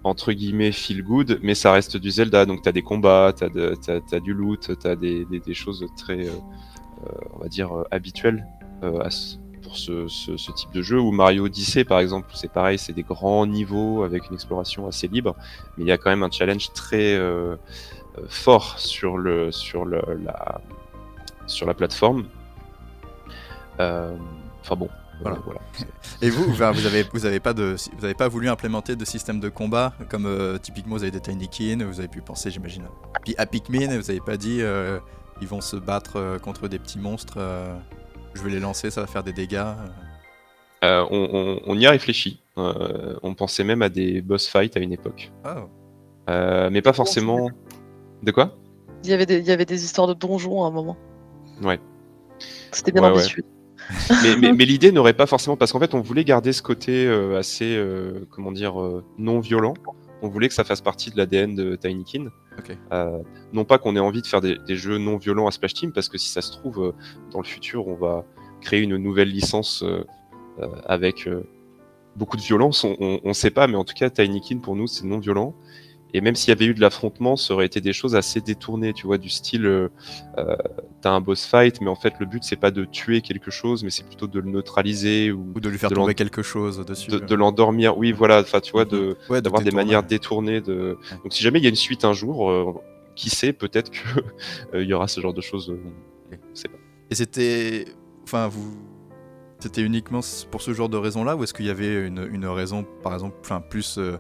[0.07, 4.21] entre guillemets feel good, mais ça reste du Zelda, donc t'as des combats, t'as t'as
[4.21, 6.33] du loot, t'as des, des, choses très, euh,
[7.05, 8.47] euh, on va dire, euh, habituelles
[9.63, 11.01] pour ce, type de jeu.
[11.01, 15.09] Ou Mario Odyssey, par exemple, c'est pareil, c'est des grands niveaux avec une exploration assez
[15.09, 15.35] libre,
[15.77, 17.21] mais il y a quand même un challenge très
[18.29, 20.61] fort sur, le, sur, le, la,
[21.49, 22.27] sur la plateforme.
[23.79, 24.89] Enfin bon,
[25.21, 25.39] Voilà.
[25.45, 25.61] voilà.
[26.23, 29.41] Et vous, vous avez, vous avez pas de, vous avez pas voulu implémenter de système
[29.41, 33.21] de combat comme euh, typiquement vous avez des Tinykin, vous avez pu penser, j'imagine, à
[33.21, 34.99] Pi- à Pikmin, vous avez pas dit euh,
[35.41, 37.75] ils vont se battre euh, contre des petits monstres, euh,
[38.35, 39.65] je vais les lancer, ça va faire des dégâts.
[40.83, 42.41] on, on- on y a réfléchi.
[42.59, 45.31] Euh, on pensait même à des boss fights à une époque.
[45.45, 45.69] Oh.
[46.31, 47.51] Euh, mais pas forcément.
[48.23, 48.57] De quoi?
[49.05, 50.97] Il y, avait des, il y avait des histoires de donjons à un moment.
[51.63, 51.79] Ouais.
[52.73, 53.45] C'était bien Ouais, ouais.
[54.23, 57.07] mais, mais- mais l'idée n'aurait pas forcément parce qu'en fait on voulait garder ce côté
[57.07, 59.75] euh, assez euh, comment dire euh, non violent.
[60.23, 62.29] On voulait que ça fasse partie de l'ADN de Tinykin.
[62.59, 62.77] Ok.
[62.93, 63.19] Euh,
[63.53, 65.93] non pas qu'on ait envie de faire des, des jeux non violents à Splash Team
[65.93, 66.93] parce que si ça se trouve euh,
[67.31, 68.25] dans le futur on va
[68.63, 70.05] créer une nouvelle licence euh,
[70.61, 71.45] euh, avec euh,
[72.17, 75.05] beaucoup de violence, on ne sait pas, mais en tout cas, Tinykin, pour nous, c'est
[75.05, 75.55] non violent.
[76.15, 78.93] Et même s'il y avait eu de l'affrontement, ça aurait été des choses assez détournées,
[78.93, 79.89] tu vois, du style, euh,
[80.39, 80.57] euh
[81.01, 83.85] t'as un boss fight, mais en fait, le but, c'est pas de tuer quelque chose,
[83.85, 87.11] mais c'est plutôt de le neutraliser ou, de lui faire tomber quelque chose dessus.
[87.11, 90.61] De, l'endormir, oui, voilà, enfin, tu vois, de, d'avoir des manières détournées.
[90.61, 90.99] De...
[91.23, 92.73] Donc, si jamais il y a une suite un jour, euh,
[93.15, 94.23] qui sait, peut-être qu'il
[94.75, 95.75] euh, y aura ce genre de choses,
[96.31, 96.37] pas.
[97.11, 97.87] Et c'était.
[98.23, 98.77] Enfin, vous.
[99.59, 102.85] C'était uniquement pour ce genre de raison-là, ou est-ce qu'il y avait une, une raison,
[103.03, 104.19] par exemple, enfin, plus euh,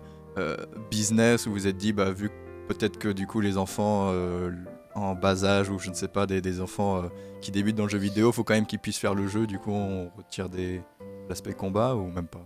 [0.90, 2.30] business où vous êtes dit, bah, vu
[2.68, 4.50] peut-être que du coup les enfants euh,
[4.94, 7.08] en bas âge ou je ne sais pas, des, des enfants euh,
[7.40, 9.58] qui débutent dans le jeu vidéo, faut quand même qu'ils puissent faire le jeu, du
[9.58, 10.82] coup on retire des
[11.28, 12.44] l'aspect combat ou même pas?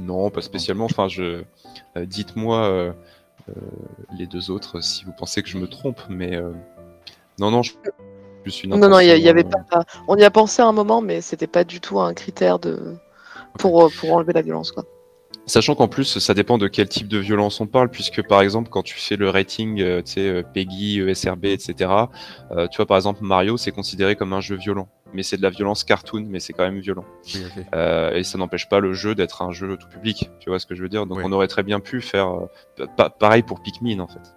[0.00, 0.86] Non, pas spécialement.
[0.86, 1.44] Enfin, je
[1.96, 2.94] dites-moi
[4.18, 6.40] les deux autres si vous pensez que je me trompe, mais
[7.38, 7.72] non, non, je,
[8.48, 9.84] suis Non, non, il y, avait pas.
[10.08, 12.96] On y a pensé un moment, mais c'était pas du tout un critère de
[13.58, 14.84] pour, pour enlever la violence, quoi.
[15.46, 18.70] Sachant qu'en plus, ça dépend de quel type de violence on parle, puisque par exemple,
[18.70, 21.90] quand tu fais le rating, euh, tu sais, euh, PEGI, ESRB, etc.,
[22.50, 24.88] euh, tu vois, par exemple, Mario, c'est considéré comme un jeu violent.
[25.12, 27.04] Mais c'est de la violence cartoon, mais c'est quand même violent.
[28.12, 30.74] et ça n'empêche pas le jeu d'être un jeu tout public, tu vois ce que
[30.74, 31.06] je veux dire?
[31.06, 32.32] Donc on aurait très bien pu faire
[33.18, 34.34] pareil pour Pikmin, en fait.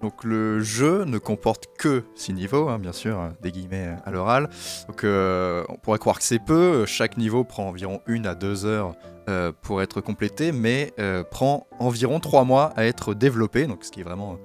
[0.00, 4.10] Donc le jeu ne comporte que 6 niveaux, hein, bien sûr, hein, des guillemets à
[4.10, 4.48] l'oral.
[4.86, 8.64] Donc euh, on pourrait croire que c'est peu, chaque niveau prend environ 1 à 2
[8.64, 8.94] heures
[9.28, 13.90] euh, pour être complété, mais euh, prend environ 3 mois à être développé, donc ce
[13.90, 14.38] qui est vraiment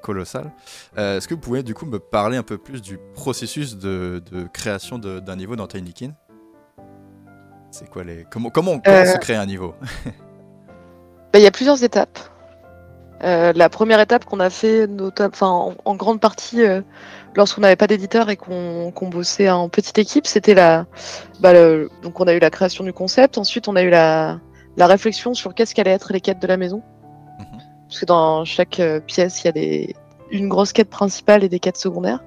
[0.00, 0.50] colossal.
[0.96, 4.22] Est-ce que vous pouvez du coup me parler un peu plus du processus de,
[4.54, 6.12] création d'un niveau dans Tinykin
[7.70, 8.24] C'est quoi les...
[8.30, 9.74] Comment, comment on se crée un niveau?
[11.34, 12.18] Bah, Il y a plusieurs étapes.
[13.22, 14.88] Euh, la première étape qu'on a fait,
[15.42, 16.80] en, en, grande partie, euh,
[17.34, 20.86] lorsqu'on n'avait pas d'éditeur et qu'on bossait en petite équipe, c'était la.
[21.40, 21.52] Bah,
[22.02, 23.36] donc, on a eu la création du concept.
[23.36, 24.40] Ensuite, on a eu la,
[24.76, 26.82] la réflexion sur qu'est-ce qu'allaient être les quêtes de la maison.
[27.38, 27.60] Mhm.
[27.88, 29.94] Parce que dans chaque euh, pièce, il y a des,
[30.30, 32.24] une grosse quête principale et des quêtes secondaires.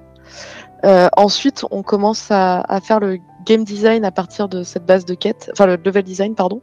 [1.16, 5.14] ensuite, on commence à, à, faire le game design à partir de cette base de
[5.14, 6.62] quêtes, enfin le level design, pardon.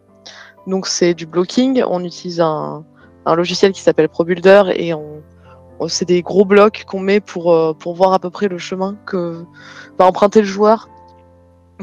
[0.67, 1.84] Donc, c'est du blocking.
[1.88, 2.86] On utilise un
[3.26, 5.22] un logiciel qui s'appelle ProBuilder et on,
[5.88, 8.98] c'est des gros blocs qu'on met pour, euh, pour voir à peu près le chemin
[9.06, 9.44] que
[9.98, 10.88] va emprunter le joueur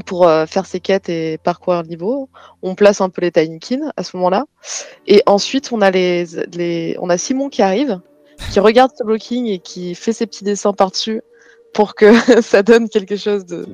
[0.06, 2.28] pour euh, faire ses quêtes et parcourir le niveau.
[2.62, 4.44] On place un peu les tinykins à ce moment-là.
[5.06, 8.00] Et ensuite, on a, les, les, on a Simon qui arrive,
[8.52, 11.22] qui regarde ce blocking et qui fait ses petits dessins par-dessus
[11.74, 13.66] pour que ça donne quelque chose de,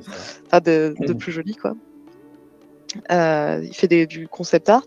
[0.51, 1.55] de, de, plus joli.
[1.55, 1.75] Quoi.
[3.11, 4.85] Euh, il fait du concept art.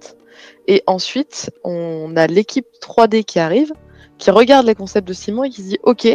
[0.66, 3.72] Et ensuite, on a l'équipe 3D qui arrive,
[4.18, 6.06] qui regarde les concepts de Simon et qui se dit Ok,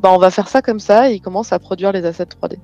[0.00, 2.56] bah on va faire ça comme ça, et il commence à produire les assets 3D.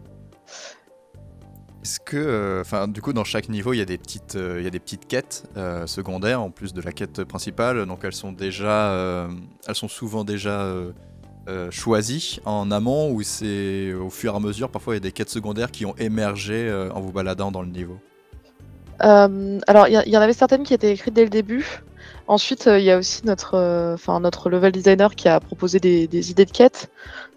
[1.83, 4.57] Est-ce que, euh, enfin, du coup, dans chaque niveau, il y a des petites, euh,
[4.59, 5.45] il y a des petites quêtes
[5.87, 7.87] secondaires en plus de la quête principale.
[7.87, 9.29] Donc, elles sont déjà,
[9.67, 10.69] elles sont souvent déjà
[11.71, 14.71] choisies en amont, ou c'est au fur et à mesure.
[14.71, 17.69] Parfois, il y a des quêtes secondaires qui ont émergé en vous baladant dans le
[17.69, 17.99] niveau.
[19.03, 21.83] Euh, alors, il y, en avait certaines qui étaient écrites dès le début.
[22.29, 25.79] Ensuite, euh, il y a aussi notre, euh, enfin notre level designer qui a proposé
[25.81, 26.91] des, idées de quête.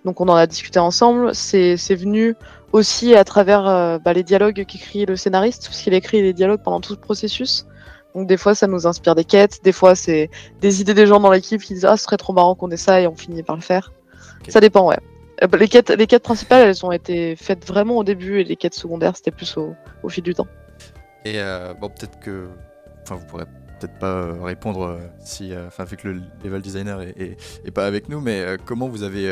[0.06, 1.36] Donc, on en a discuté ensemble.
[1.36, 2.36] C'est venu
[2.72, 6.80] aussi à travers bah, les dialogues qu'écrit le scénariste, parce qu'il écrit les dialogues pendant
[6.80, 7.66] tout le processus.
[8.16, 9.64] Donc, des fois, ça nous inspire des quêtes.
[9.64, 10.30] Des fois, c'est
[10.62, 12.78] des idées des gens dans l'équipe qui disent Ah, ce serait trop marrant qu'on ait
[12.78, 13.92] ça, et on finit par le faire.
[14.48, 15.00] Ça dépend, ouais.
[15.58, 18.74] Les quêtes, les quêtes principales, elles ont été faites vraiment au début, et les quêtes
[18.74, 20.48] secondaires, c'était plus au fil du temps.
[21.26, 22.48] Et euh, bon, peut-être que.
[23.04, 23.46] Enfin, vous pourrez
[23.80, 25.54] peut-être pas euh, répondre euh, si.
[25.68, 29.30] Enfin, vu que le level designer est, pas avec nous, mais comment vous avez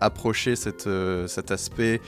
[0.00, 0.86] approché cet
[1.50, 2.00] aspect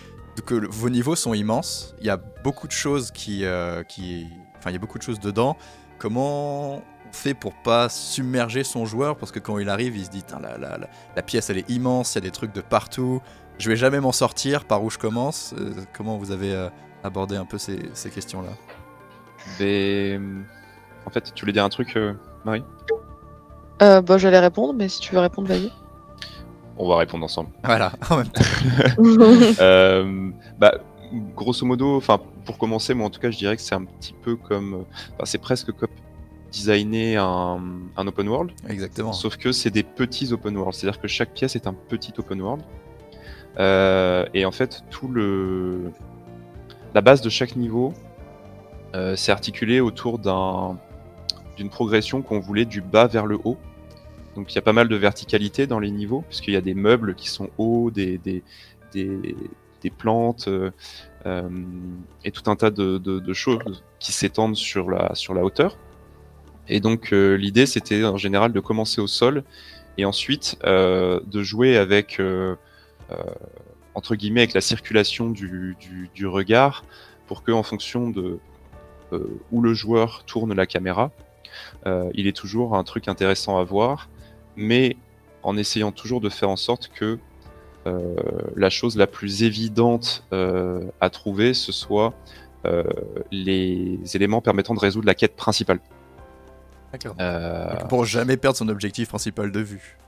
[0.45, 3.45] que vos niveaux sont immenses, il y a beaucoup de choses qui.
[3.47, 5.57] enfin, il y a beaucoup de choses dedans.
[5.99, 6.83] Comment on
[7.13, 9.17] fait pour pas submerger son joueur?
[9.17, 10.79] Parce que quand il arrive, il se dit la, la,
[11.17, 13.23] la, pièce elle est immense, il y a des trucs de partout,
[13.59, 15.55] je vais jamais m'en sortir, par où je commence
[15.95, 16.69] Comment vous avez
[17.03, 18.11] abordé un peu ces, ces
[19.61, 22.65] en fait, tu voulais dire un truc, euh, Marie?
[23.83, 25.71] Euh, bah, J'allais répondre, mais si tu veux répondre, vas-y.
[26.79, 27.51] On va répondre ensemble.
[27.65, 28.43] Voilà, en même temps.
[29.61, 30.75] euh, bah,
[31.35, 34.15] grosso modo, enfin, pour commencer, moi en tout cas, je dirais que c'est un petit
[34.15, 34.85] peu comme.
[35.25, 35.89] c'est presque comme
[36.53, 37.61] designer un,
[37.97, 38.53] un, open world.
[38.69, 39.13] Exactement.
[39.13, 40.75] Sauf que c'est des petits open world.
[40.75, 42.63] C'est-à-dire que chaque pièce est un petit open world.
[43.59, 45.93] Euh, et en fait, tout le.
[46.95, 47.93] La base de chaque niveau
[48.97, 53.59] euh, c'est articulé autour d'une progression qu'on voulait du bas vers le haut.
[54.35, 56.75] Donc il y a pas mal de verticalité dans les niveaux, puisqu'il y a des
[56.75, 58.43] meubles qui sont hauts, des, des,
[58.95, 60.49] des plantes
[62.25, 65.77] et tout un tas de, de choses qui s'étendent sur la, sur la hauteur.
[66.69, 69.43] Et donc l'idée c'était en général de commencer au sol
[69.99, 72.21] et ensuite de jouer avec
[73.95, 75.77] entre guillemets avec la circulation du,
[76.15, 76.85] du, regard
[77.27, 78.39] pour que en fonction de
[79.13, 81.11] où le joueur tourne la caméra,
[81.87, 84.09] il est toujours un truc intéressant à voir,
[84.57, 84.97] mais
[85.43, 87.19] en essayant toujours de faire en sorte que
[87.87, 88.15] euh,
[88.57, 92.15] la chose la plus évidente euh, à trouver, ce soit
[92.65, 92.83] euh,
[93.31, 95.79] les éléments permettant de résoudre la quête principale.
[96.93, 97.15] D'accord.
[97.89, 99.99] Pour jamais perdre son objectif principal de vue.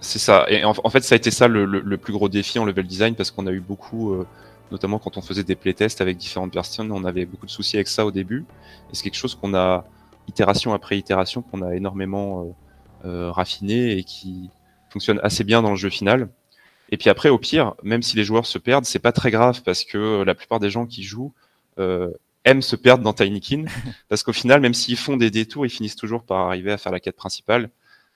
[0.00, 0.44] C'est ça.
[0.48, 3.30] Et en, fait, ça a été ça le, plus gros défi en level design parce
[3.30, 4.14] qu'on a eu beaucoup,
[4.70, 7.88] notamment quand on faisait des playtests avec différentes personnes, on avait beaucoup de soucis avec
[7.88, 8.44] ça au début.
[8.90, 9.84] Et c'est quelque chose qu'on a,
[10.28, 12.54] itération après itération, qu'on a énormément
[13.04, 14.50] raffiné et qui
[14.90, 16.28] fonctionne assez bien dans le jeu final.
[16.90, 19.62] Et puis après, au pire, même si les joueurs se perdent, c'est pas très grave
[19.62, 21.32] parce que la plupart des gens qui jouent
[21.78, 22.10] euh,
[22.44, 23.64] aiment se perdre dans Tinykin
[24.08, 26.92] parce qu'au final, même s'ils font des détours, ils finissent toujours par arriver à faire
[26.92, 27.70] la quête principale.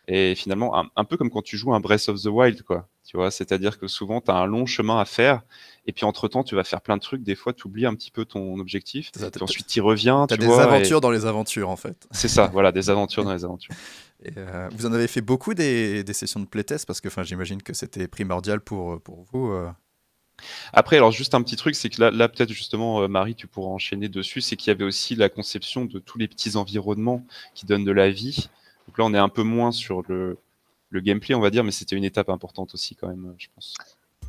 [0.08, 2.88] Et finalement, un, peu comme quand tu joues un Breath of the Wild, quoi.
[3.04, 5.42] Tu vois, c'est-à-dire que souvent, tu as un long chemin à faire,
[5.86, 7.22] et puis entre-temps, tu vas faire plein de trucs.
[7.22, 10.26] Des fois, tu oublies un petit peu ton objectif, et ensuite, tu reviens.
[10.26, 12.06] Tu as des aventures dans les aventures, en fait.
[12.12, 13.74] C'est ça, voilà, des aventures dans les aventures.
[14.36, 18.06] Euh, vous en avez fait beaucoup des, sessions de playtest parce que j'imagine que c'était
[18.06, 19.50] primordial pour, pour vous.
[19.50, 19.68] Euh.
[20.72, 23.46] Après, alors juste un petit truc, c'est que là, là peut-être justement, euh, Marie, tu
[23.48, 27.24] pourras enchaîner dessus, c'est qu'il y avait aussi la conception de tous les petits environnements
[27.54, 28.48] qui donnent de la vie.
[28.86, 30.38] Donc là, on est un peu moins sur le,
[30.90, 33.74] le gameplay, on va dire, mais c'était une étape importante aussi quand même, je pense.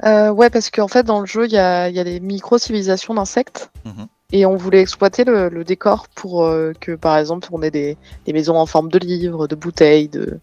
[0.02, 3.70] Ouais, parce qu'en fait, dans le jeu, il y a, y a, des micro-civilisations d'insectes.
[3.86, 7.98] Mmh et on voulait exploiter le, décor pour euh, que, par exemple, on ait des,
[8.28, 10.40] maisons en forme de livres, de bouteilles, de,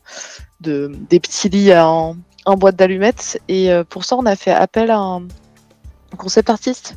[0.63, 2.17] des petits lits en,
[2.57, 3.41] boîte d'allumettes.
[3.49, 5.27] Et euh, pour ça, on a fait appel à un,
[6.17, 6.97] concept artiste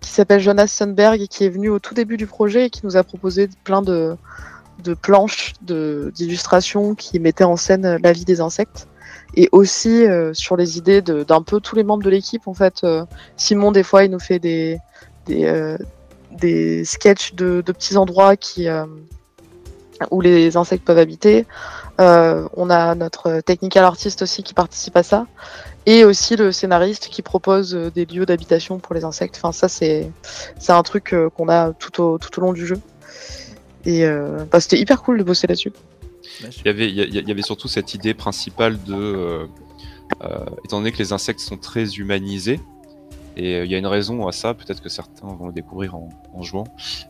[0.00, 2.80] qui s'appelle Jonas Sundberg et qui est venu au tout début du projet et qui
[2.84, 4.16] nous a proposé plein de,
[4.82, 8.86] de planches d'illustrations qui mettaient en scène la vie des insectes
[9.36, 12.46] et aussi euh, sur les idées d'un peu tous les membres de l'équipe.
[12.46, 12.86] En fait,
[13.36, 14.78] Simon, des fois, il nous fait des,
[15.26, 15.76] des,
[16.34, 18.84] des sketchs de, petits endroits qui, euh,
[20.10, 21.46] où les insectes peuvent habiter.
[22.00, 25.26] Euh, on a notre technical artist aussi qui participe à ça.
[25.86, 29.36] Et aussi le scénariste qui propose euh, des lieux d'habitation pour les insectes.
[29.36, 30.10] Enfin, ça, c'est
[30.68, 32.80] un truc qu'on a tout au, tout au long du jeu.
[33.86, 34.06] Et
[34.50, 35.70] bah, c'était hyper cool de bosser là-dessus.
[36.64, 39.46] Il y, avait, surtout cette idée principale de.
[40.64, 42.60] étant donné que les insectes sont très humanisés,
[43.36, 45.94] et euh, il y a une raison à ça, peut-être que certains vont le découvrir
[45.94, 46.64] en, jouant.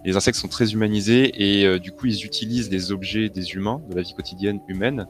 [0.05, 3.81] Les insectes sont très humanisés et euh, du coup ils utilisent les objets des humains,
[3.91, 5.07] de la vie quotidienne humaine,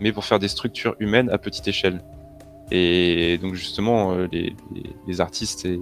[0.00, 2.02] mais pour faire des structures humaines à petite échelle.
[2.70, 4.26] Et donc justement, euh,
[5.06, 5.80] les, artistes et,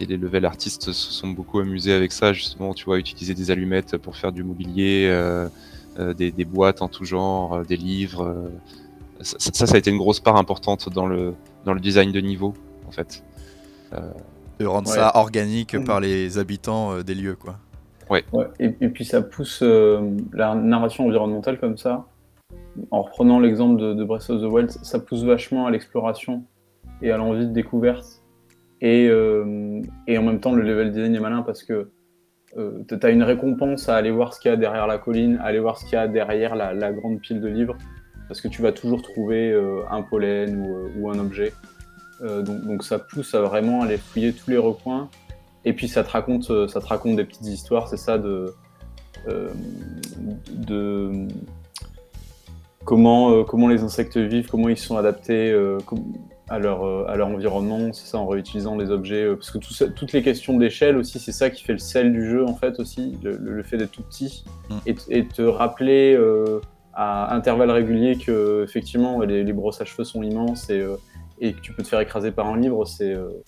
[0.00, 3.98] les level artistes se sont beaucoup amusés avec ça, justement, tu vois, utiliser des allumettes
[3.98, 5.10] pour faire du mobilier,
[5.98, 8.50] des, boîtes en tout genre, des livres.
[9.20, 12.20] Ça, ça, ça, a été une grosse part importante dans le, dans le design de
[12.20, 12.54] niveau,
[12.88, 13.22] en fait
[14.60, 17.56] de rendre ça organique par les habitants euh, des lieux, quoi.
[18.10, 18.24] Ouais.
[18.58, 22.06] Et, puis ça pousse euh, la narration environnementale comme ça.
[22.90, 26.42] En reprenant l'exemple de, Breath of the Wild, ça pousse vachement à l'exploration
[27.02, 28.22] et à l'envie de découverte.
[28.80, 31.90] Et, euh, et, en même temps, le level design est malin parce que
[32.54, 35.44] tu as une récompense à aller voir ce qu'il y a derrière la colline, à
[35.44, 37.76] aller voir ce qu'il y a derrière la, grande pile de livres,
[38.28, 39.54] parce que tu vas toujours trouver
[39.90, 41.52] un pollen ou, ou un objet.
[42.22, 45.08] Euh, donc, ça pousse à vraiment aller fouiller tous les recoins.
[45.64, 48.54] Et puis ça te raconte, euh, ça te raconte des petites histoires, c'est ça de,
[49.28, 49.50] euh,
[50.48, 51.28] de
[52.84, 55.54] comment, comment les insectes vivent, comment ils sont adaptés
[56.50, 59.34] à, leur, à leur environnement, c'est ça en réutilisant les objets.
[59.34, 62.44] parce que toutes les questions d'échelle aussi, c'est ça qui fait le sel du jeu
[62.44, 64.74] en fait aussi, le, fait d'être tout petit mm.
[65.10, 66.18] et, te rappeler
[66.92, 70.84] à intervalles réguliers que effectivement les, les brosses à cheveux sont immenses et
[71.40, 73.42] et que tu peux te faire écraser par un livre, c'est euh,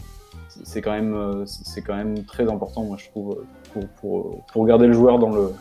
[0.64, 4.66] c'est quand même euh, c'est quand même très important, moi je trouve, pour, pour, pour
[4.66, 5.52] garder le joueur dans le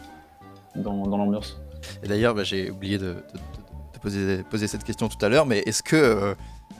[0.75, 1.61] dans, dans l'ambiance.
[2.03, 5.59] Et d'ailleurs, bah, j'ai oublié de, de, poser, poser, cette question tout à l'heure, mais
[5.59, 6.33] est-ce que euh,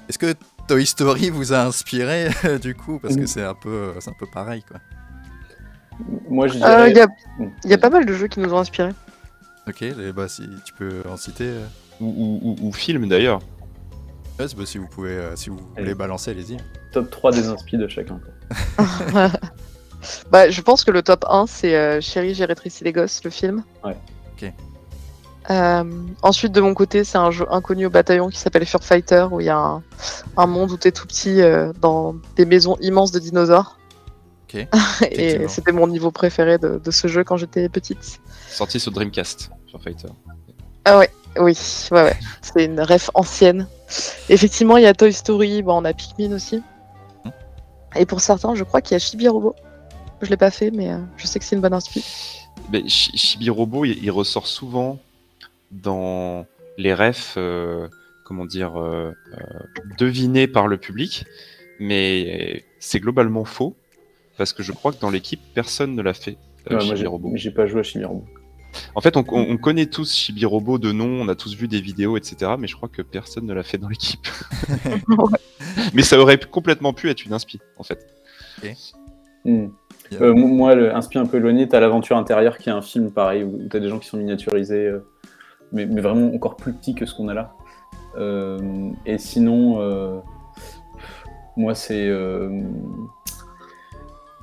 [0.07, 0.33] est-ce que
[0.71, 2.29] Toy Story vous a inspiré
[2.61, 4.79] du coup parce que c'est un peu c'est un peu pareil quoi.
[6.29, 6.91] Moi je dirais.
[6.91, 7.07] Il y, a,
[7.65, 8.93] y, a pas mal de jeux qui nous ont inspirés.
[9.67, 9.83] Ok,
[10.15, 11.51] bah si tu peux en citer.
[11.99, 13.41] Ou, ou, ou, ou film d'ailleurs.
[14.37, 16.55] Bah, si vous pouvez, euh, si vous voulez balancer, allez-y.
[16.93, 18.21] Top 3 des inspi de chacun.
[20.31, 23.29] bah, je pense que le top 1, c'est euh, Chérie, j'ai rétréci les gosses, le
[23.29, 23.65] film.
[23.83, 23.97] Ouais.
[24.31, 24.53] Ok.
[25.49, 25.83] Euh,
[26.21, 29.39] ensuite, de mon côté, c'est un jeu inconnu au bataillon qui s'appelle Fur Fighter, où
[29.41, 29.83] il y a un,
[30.37, 33.77] un monde où t'es tout petit euh, dans des maisons immenses de dinosaures.
[34.43, 34.67] Ok.
[35.11, 38.19] Et c'était mon niveau préféré de, de ce jeu quand j'étais petite.
[38.49, 40.09] Sorti sur Dreamcast, sur Fighter.
[40.85, 41.57] Ah ouais, oui,
[41.91, 42.19] ouais, ouais.
[42.41, 43.67] C'est une ref ancienne.
[44.29, 46.61] Effectivement, il y a Toy Story, bon, on a Pikmin aussi.
[47.25, 47.29] Hmm.
[47.95, 49.55] Et pour certains, je crois qu'il y a Chibi Robo.
[50.21, 52.05] Je l'ai pas fait, mais euh, je sais que c'est une bonne inspi.
[52.71, 54.99] Mais Chi- Chibi Robo, il, il ressort souvent
[55.71, 56.45] dans
[56.77, 57.87] les refs, euh,
[58.25, 59.43] comment dire, euh, euh,
[59.97, 61.25] devinés par le public,
[61.79, 63.75] mais c'est globalement faux,
[64.37, 66.37] parce que je crois que dans l'équipe, personne ne l'a fait,
[66.69, 66.95] euh, Ouais, moi,
[67.35, 68.25] j'ai- pas joué à Chibi Robo.
[68.95, 71.67] En fait, on, on- on connaît tous Chibi Robo de nom, on a tous vu
[71.67, 74.27] des vidéos, etc., mais je crois que personne ne l'a fait dans l'équipe.
[75.93, 78.07] mais ça aurait complètement pu être une inspi, en fait.
[79.43, 79.67] Hmm.
[80.11, 80.21] Yeah.
[80.21, 83.11] Euh, mo- moi, le inspi un peu éloigné, t'as l'aventure intérieure qui est un film
[83.11, 85.05] pareil où t'as des gens qui sont miniaturisés, euh,
[85.71, 87.53] mais, mais vraiment encore plus petits que ce qu'on a là.
[88.17, 90.19] Euh, et sinon, euh,
[91.55, 92.61] moi c'est euh,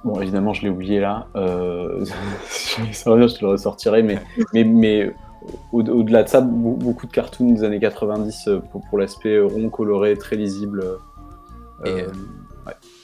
[0.05, 1.27] bon évidemment je l'ai oublié là.
[1.37, 2.05] Euh,
[2.47, 2.95] je
[3.37, 4.19] te le ressortirai, mais
[4.55, 5.15] mais mais
[5.73, 9.39] au- au-delà de ça, be- beaucoup de cartoons des années 90 euh, pour, pour l'aspect
[9.41, 10.83] rond coloré très lisible.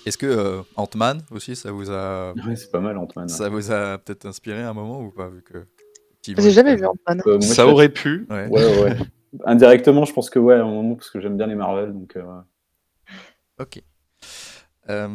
[0.06, 3.28] Est-ce que euh, Ant-Man aussi, ça vous a, ouais, c'est pas mal Ant-Man.
[3.28, 5.73] ça vous a peut-être inspiré à un moment ou pas vu que Petit
[6.26, 7.22] J'ai jamais vu Ant-Man.
[7.26, 8.26] Euh, ça je- aurait pu.
[8.30, 8.46] Ouais.
[8.48, 8.96] Ouais, ouais, ouais.
[9.46, 12.16] Indirectement, je pense que ouais, à un moment, parce que j'aime bien les Marvel, donc.
[12.16, 12.22] euh,
[13.60, 13.82] Ok.
[14.90, 15.08] Euh,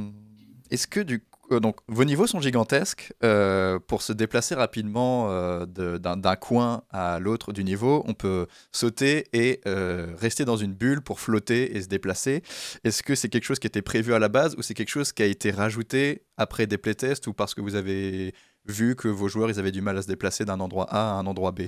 [0.71, 5.65] Est-ce que du coup, donc vos niveaux sont gigantesques euh, pour se déplacer rapidement euh,
[5.65, 10.57] de- d'un d'un coin à l'autre du niveau, on peut sauter et euh, rester dans
[10.57, 12.43] une bulle pour flotter et se déplacer.
[12.83, 15.11] Est-ce que c'est quelque chose qui était prévu à la base ou c'est quelque chose
[15.11, 18.33] qui a été rajouté après des playtests ou parce que vous avez
[18.69, 21.13] vu que vos joueurs ils avaient du mal à se déplacer d'un endroit A à
[21.13, 21.63] un endroit B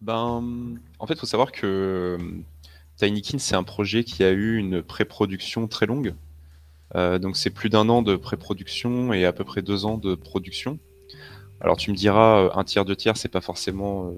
[0.00, 2.42] Ben, en fait, il faut savoir que euh,
[2.96, 6.14] Tinykin, c'est un projet qui a eu une pré-production très longue.
[6.94, 10.14] Euh, donc, c'est plus d'un an de pré-production et à peu près deux ans de
[10.14, 10.78] production.
[11.60, 14.14] Alors, tu me diras, euh, un tiers, deux tiers, c'est pas forcément,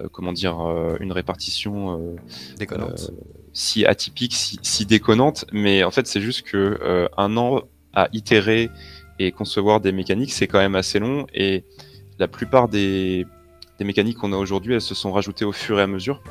[0.00, 0.56] euh, comment dire,
[1.00, 2.16] une répartition euh,
[2.58, 3.10] Déconnante.
[3.52, 8.70] si atypique, si, si déconnante, mais en fait, c'est juste que un an à itérer
[9.18, 11.26] et concevoir des mécaniques, c'est quand même assez long.
[11.34, 11.64] Et
[12.18, 13.26] la plupart des,
[13.80, 16.22] mécaniques qu'on a aujourd'hui, elles se sont rajoutées au fur et à mesure.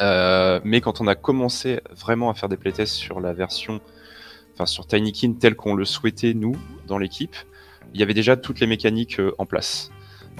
[0.00, 3.80] Euh, mais quand on a commencé vraiment à faire des playtests sur la version,
[4.54, 6.56] enfin sur Tinykin tel qu'on le souhaitait nous
[6.86, 7.36] dans l'équipe,
[7.92, 9.90] il y avait déjà toutes les mécaniques euh, en place.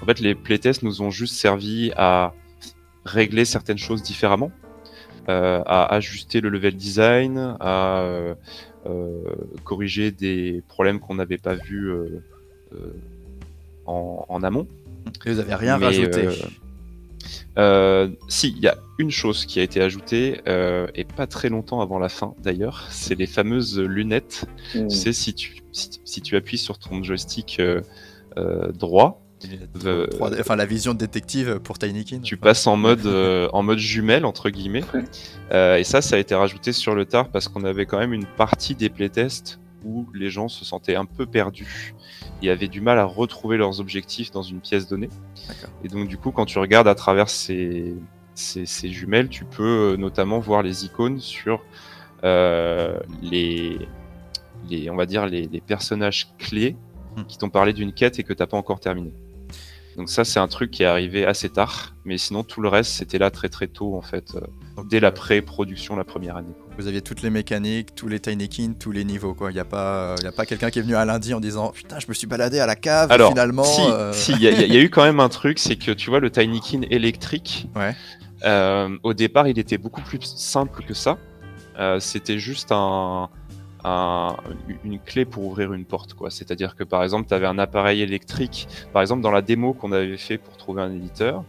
[0.03, 2.35] En fait, les playtests nous ont juste servi à
[3.05, 4.51] régler certaines choses différemment,
[5.29, 8.35] euh, à ajuster le level design, à
[9.64, 12.23] corriger des problèmes qu'on n'avait pas vus euh,
[12.75, 12.77] euh,
[13.87, 14.66] en, en amont.
[15.27, 16.27] Et vous avez rien mais, rajouté.
[16.27, 16.33] euh,
[17.57, 21.49] Euh, si, il y a une chose qui a été ajoutée, euh, et pas très
[21.49, 24.44] longtemps avant la fin d'ailleurs, c'est les fameuses lunettes.
[24.73, 27.81] Tu sais, si tu, si, si tu appuies sur ton joystick euh,
[28.37, 29.23] euh, droit,
[29.85, 32.20] Euh, 3D enfin, la vision de détective pour Tinykin.
[32.20, 32.42] tu enfin.
[32.42, 34.85] passes en mode, euh, en mode jumelle, entre guillemets.
[35.53, 38.12] Euh, et ça, ça a été rajouté sur le tard parce qu'on avait quand même
[38.12, 41.94] une partie des playtests où les gens se sentaient un peu perdus
[42.42, 45.11] et avaient du mal à retrouver leurs objectifs dans une pièce donnée.
[45.85, 47.94] Et donc, du coup, quand tu regardes à travers ces,
[48.35, 51.62] ces, ces jumelles, tu peux notamment voir les icônes sur
[52.25, 53.79] euh, les,
[54.70, 56.77] les, on va dire, les, les personnages clés
[57.16, 57.23] Hmm.
[57.27, 59.12] qui t'ont parlé d'une quête et que t'as pas encore terminé.
[59.96, 62.90] Donc ça, c'est un truc qui est arrivé assez tard, mais sinon tout le reste,
[62.92, 64.40] c'était là très très tôt en fait, euh,
[64.76, 66.52] Donc, dès la euh, pré-production la première année.
[66.52, 66.74] quoi.
[66.78, 69.35] Vous aviez toutes les mécaniques, tous les Tinykin, tous les niveaux.
[69.35, 69.50] quoi.
[69.52, 71.70] Il n'y a pas, il a pas quelqu'un qui est venu à lundi en disant
[71.70, 73.62] Putain, je me suis baladé à la cave, Alors, finalement.
[73.62, 75.92] si, euh, si, il y, a- y y eu quand même un truc, c'est que
[75.92, 77.68] tu vois le Tinykin électrique.
[77.76, 77.94] Ouais.
[78.44, 81.18] euh, au départ, il était beaucoup plus simple que ça.
[81.78, 83.28] Euh, c'était juste un,
[83.85, 84.37] un-
[84.85, 86.31] une clé pour ouvrir une porte, quoi.
[86.31, 88.66] C'est-à-dire que par exemple, tu avais un appareil électrique.
[88.92, 91.44] Par exemple, dans la démo qu'on avait fait pour trouver un éditeur,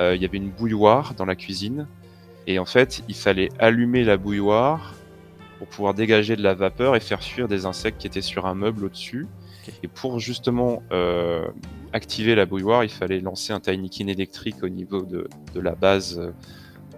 [0.00, 1.86] euh, il y avait une bouilloire dans la cuisine.
[2.46, 4.94] Et en fait, il fallait allumer la bouilloire
[5.58, 8.54] pour pouvoir dégager de la vapeur et faire fuir des insectes qui étaient sur un
[8.54, 9.26] meuble au-dessus.
[9.84, 11.46] Et pour justement euh,
[11.92, 16.18] activer la bouilloire, il fallait lancer un Tinykin électrique au niveau de, de la base
[16.18, 16.32] euh,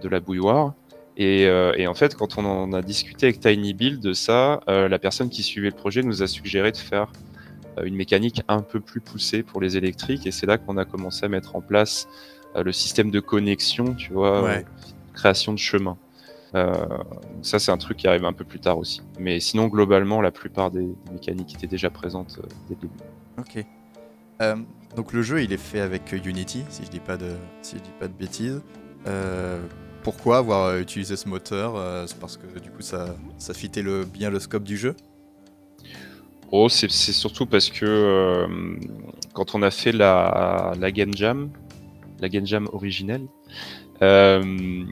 [0.01, 0.73] de la bouilloire.
[1.17, 4.61] Et, euh, et en fait, quand on en a discuté avec Tiny Build de ça,
[4.67, 7.11] euh, la personne qui suivait le projet nous a suggéré de faire
[7.77, 10.27] euh, une mécanique un peu plus poussée pour les électriques.
[10.27, 12.07] Et c'est là qu'on a commencé à mettre en place
[12.57, 14.65] le système de connexion, tu vois, Ouais.
[15.13, 15.97] création de chemin.
[17.41, 19.01] Ça, c'est un truc qui arrive un peu plus tard aussi.
[19.19, 22.39] Mais sinon, globalement, la plupart des, mécaniques étaient déjà présentes
[22.69, 22.93] dès le début.
[23.37, 23.65] Ok.
[24.41, 24.55] Euh,
[24.95, 27.81] donc le jeu, il est fait avec Unity, si je dis pas de, si je
[27.81, 28.61] dis pas de bêtises.
[29.07, 29.61] Euh,
[30.05, 34.05] pourquoi avoir utilisé ce moteur euh, C'est parce que du coup, ça, ça fitait le,
[34.05, 34.95] bien le scope du jeu?
[36.51, 38.77] Oh, c'est surtout parce que euh,
[39.33, 41.49] quand on a fait la, la Game Jam,
[42.19, 43.25] la Game Jam originelle,
[44.03, 44.85] euh,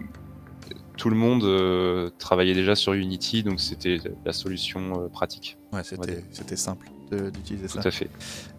[0.98, 5.60] tout le monde euh, travaillait déjà sur Unity, donc c'était la solution euh, pratique.
[5.72, 6.88] Ouais, c'était simple
[7.32, 7.82] d'utiliser ça.
[7.82, 8.10] Tout à fait.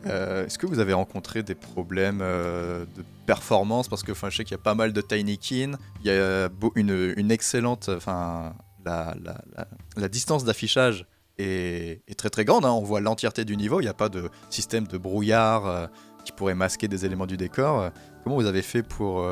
[0.06, 3.88] Euh, Est-ce que vous avez rencontré des problèmes euh, de performance?
[3.88, 7.14] Parce que je sais qu'il y a pas mal de Tinykin, il y a une,
[7.16, 7.88] une excellente.
[7.88, 11.06] Enfin, la, la- la- la distance d'affichage
[11.38, 12.64] est, est très très grande.
[12.64, 12.72] hein.
[12.72, 13.80] On voit l'entièreté du niveau.
[13.80, 15.86] Il n'y a pas de système de brouillard euh,
[16.24, 17.90] qui pourrait masquer des éléments du décor.
[18.22, 19.26] Comment vous avez fait pour.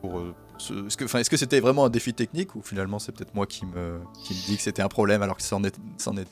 [0.00, 0.22] pour, pour
[0.58, 3.98] ce- Est-ce que c'était vraiment un défi technique ou finalement c'est peut-être moi qui me,
[4.24, 6.28] qui me dis que c'était un problème alors que c'en est- c'en est-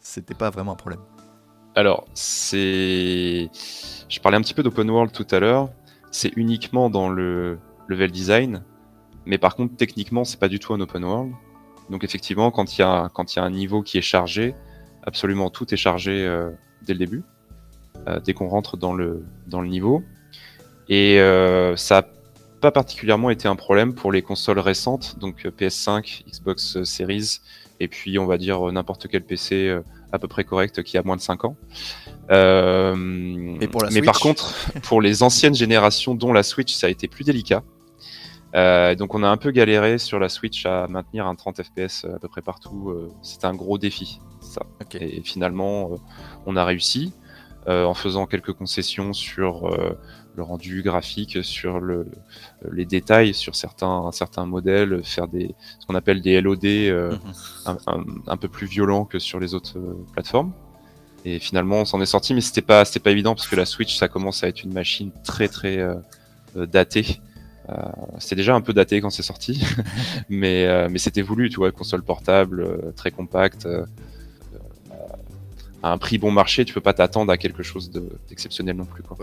[0.00, 1.00] c'était pas vraiment un problème
[1.74, 3.50] Alors, c'est.
[4.08, 5.70] Je parlais un petit peu d'open world tout à l'heure.
[6.10, 7.58] C'est uniquement dans le
[7.88, 8.64] level design,
[9.26, 11.32] mais par contre, techniquement, c'est pas du tout un open world.
[11.88, 14.54] Donc, effectivement, quand il y a, y a un niveau qui est chargé,
[15.04, 16.50] absolument tout est chargé euh,
[16.82, 17.22] dès le début,
[18.08, 20.02] euh, dès qu'on rentre dans le, dans le niveau.
[20.88, 22.08] Et euh, ça n'a
[22.60, 27.40] pas particulièrement été un problème pour les consoles récentes, donc euh, PS5, Xbox Series,
[27.80, 29.80] et puis on va dire euh, n'importe quel PC euh,
[30.12, 31.56] à peu près correct qui a moins de 5 ans.
[32.30, 36.86] Euh, Et pour la mais par contre, pour les anciennes générations, dont la Switch, ça
[36.86, 37.62] a été plus délicat.
[38.54, 42.04] Euh, donc on a un peu galéré sur la Switch à maintenir un 30 FPS
[42.04, 42.94] à peu près partout.
[43.22, 44.62] C'était un gros défi, ça.
[44.94, 45.90] Et finalement,
[46.46, 47.12] on a réussi
[47.68, 49.92] euh, en faisant quelques concessions sur euh,
[50.36, 52.06] le rendu graphique, sur le,
[52.72, 57.32] les détails, sur certains, certains modèles, faire des, ce qu'on appelle des LOD euh, Mhm.
[57.66, 60.52] un, un- un peu plus violents que sur les autres euh, plateformes.
[61.24, 63.66] Et finalement, on s'en est sorti, mais c'était pas, c'était pas évident parce que la
[63.66, 65.94] Switch, ça commence à être une machine très très euh,
[66.54, 67.20] datée.
[67.68, 67.74] Euh,
[68.18, 69.62] c'était déjà un peu daté quand c'est sorti,
[70.30, 73.66] mais, euh, mais c'était voulu, tu vois, console portable, euh, très compacte,
[75.82, 78.84] à un prix bon marché, tu peux pas t'attendre à quelque chose de- d'exceptionnel non
[78.84, 79.02] plus.
[79.02, 79.16] Quoi.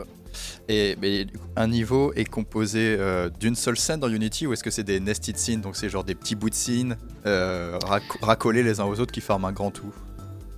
[0.67, 4.71] Et mais, un niveau est composé euh, d'une seule scène dans Unity ou est-ce que
[4.71, 8.63] c'est des nested scenes Donc c'est genre des petits bouts de scenes euh, rac- racolés
[8.63, 9.93] les uns aux autres qui forment un grand tout?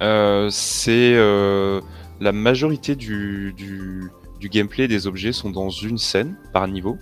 [0.01, 1.13] Euh, c'est
[2.21, 4.03] la majorité du, du,
[4.39, 6.97] du gameplay des objets sont dans une scène par niveau.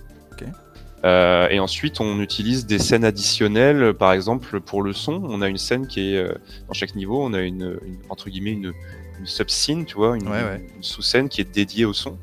[1.04, 3.94] Euh, et ensuite, on utilise des scènes additionnelles.
[3.94, 6.32] Par exemple, pour le son, on a une scène qui est euh,
[6.66, 8.72] dans chaque niveau, on a une, une- entre guillemets une,
[9.20, 10.66] une sub-scene, tu vois, une, Ouais, ouais.
[10.76, 12.18] une sous-scène qui est dédiée au son.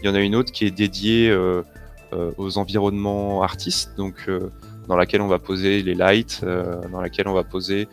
[0.00, 1.62] Il y en a une autre qui est dédiée euh,
[2.38, 4.28] aux environnements artistes, donc
[4.88, 6.44] dans laquelle on va poser les lights,
[6.90, 7.86] dans laquelle on va poser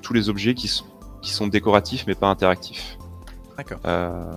[0.00, 0.84] tous les objets qui sont
[1.22, 2.96] qui sont décoratifs mais pas interactifs.
[3.56, 3.78] D'accord.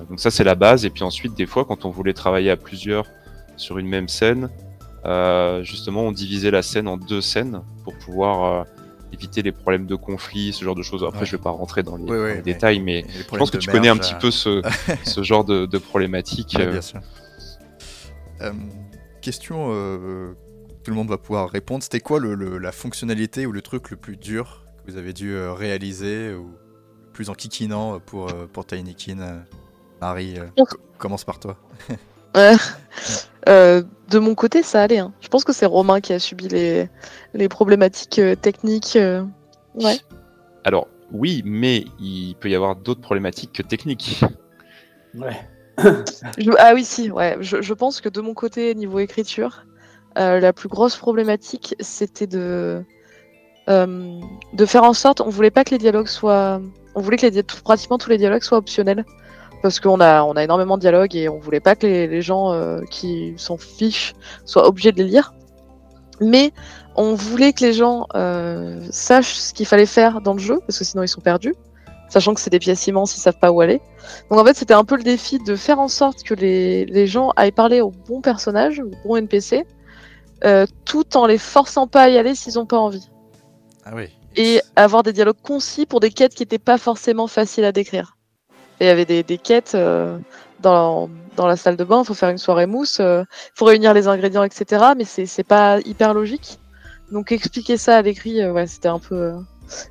[0.10, 2.58] Donc ça c'est la base et puis ensuite des fois quand on voulait travailler à
[2.58, 3.06] plusieurs
[3.58, 4.50] sur une même scène,
[5.64, 8.64] justement on divisait la scène en deux scènes pour pouvoir euh,
[9.14, 11.04] éviter les problèmes de conflit, ce genre de choses.
[11.04, 11.26] Après Ouais.
[11.26, 13.24] je vais pas rentrer dans les, Ouais, dans ouais, les mais- détails mais les je
[13.38, 14.62] pense que tu connais un petit euh, peu ce,
[15.04, 16.54] ce genre de, de problématique.
[16.58, 17.00] ouais, euh, bien sûr.
[18.42, 18.52] Euh,
[19.22, 20.34] question, euh,
[20.84, 21.84] tout le monde va pouvoir répondre.
[21.84, 25.14] C'était quoi le, le- la fonctionnalité ou le truc le plus dur que vous avez
[25.14, 26.50] dû euh, réaliser ou
[27.06, 29.40] le plus enquiquinant pour, euh, pour euh,
[30.02, 30.64] Marie, euh,
[30.98, 31.58] commence par toi.
[32.36, 32.54] Ouais.
[33.48, 34.98] Euh, de mon côté, ça allait.
[35.00, 35.14] hein.
[35.22, 36.90] Je pense que c'est Romain qui a subi les,
[37.34, 38.96] les problématiques euh, techniques.
[38.96, 39.24] euh.
[39.76, 39.98] Ouais.
[40.64, 44.22] Alors oui, mais il peut y avoir d'autres problématiques que techniques.
[45.14, 45.38] Ouais.
[46.38, 47.38] Je- ah oui, si, ouais.
[47.42, 49.66] Je, je pense que de mon côté, niveau écriture,
[50.18, 52.84] euh, la plus grosse problématique, c'était de,
[53.70, 54.20] euh,
[54.54, 56.62] de faire en sorte, on voulait pas que les dialogues soient,
[56.96, 59.06] on voulait que les, di- pratiquement tous les dialogues soient optionnels,
[59.66, 62.22] parce qu'on a, on a énormément de dialogues et on voulait pas que les, les
[62.22, 64.14] gens euh, qui s'en fichent
[64.46, 65.34] soient obligés de les lire.
[66.22, 66.52] Mais
[66.96, 70.78] on voulait que les gens euh, sachent ce qu'il fallait faire dans le jeu, parce
[70.78, 71.56] que sinon ils sont perdus,
[72.10, 73.82] sachant que c'est des pièces immenses, ils savent pas où aller.
[74.30, 77.08] Donc en fait, c'était un peu le défi de faire en sorte que les, les
[77.08, 79.66] gens aillent parler au bon personnage, au bon NPC,
[80.44, 83.10] euh, tout en les forçant pas à y aller s'ils ont pas envie.
[83.84, 84.10] Ah oui.
[84.36, 88.15] Et avoir des dialogues concis pour des quêtes qui n'étaient pas forcément faciles à décrire.
[88.80, 90.18] Et il y avait des, quêtes euh,
[90.60, 93.94] dans, dans la salle de bain, il faut faire une soirée mousse, il faut réunir
[93.94, 94.84] les ingrédients, etc.
[94.98, 96.60] Mais c'est pas hyper logique.
[97.12, 99.16] Donc expliquer ça à l'écrit, euh, ouais, c'était un peu...
[99.16, 99.40] euh,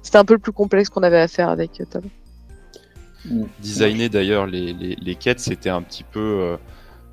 [0.02, 2.02] c'était un peu le plus complexe qu'on avait à faire avec euh, Tom.
[3.60, 6.56] Designer d'ailleurs les, les, les quêtes, c'était un petit peu, euh,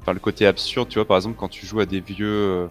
[0.08, 2.68] le côté absurde, tu vois, par exemple quand tu joues à des vieux, euh,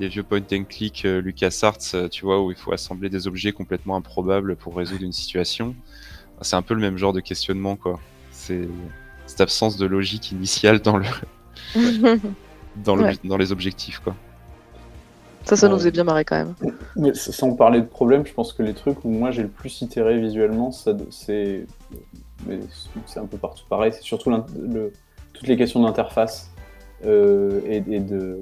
[0.00, 3.28] des vieux point and click euh, LucasArts, euh, tu vois, où il faut assembler des
[3.28, 5.76] objets complètement improbables pour résoudre une situation,
[6.42, 8.00] c'est un peu le même genre de questionnement, quoi.
[8.40, 8.66] C'est
[9.26, 11.04] cette absence de logique initiale dans le
[12.84, 13.14] dans, le, Ouais.
[13.24, 14.14] dans les objectifs quoi.
[15.44, 16.54] Ça, ça nous faisait bien marrer quand même.
[16.96, 19.80] Mais sans parler de problème, je pense que les trucs où moi j'ai le plus
[19.82, 21.66] itéré visuellement, c'est
[23.16, 23.92] un peu partout pareil.
[23.92, 24.92] C'est surtout le-
[25.32, 26.50] toutes les questions d'interface
[27.04, 28.40] euh, et, et de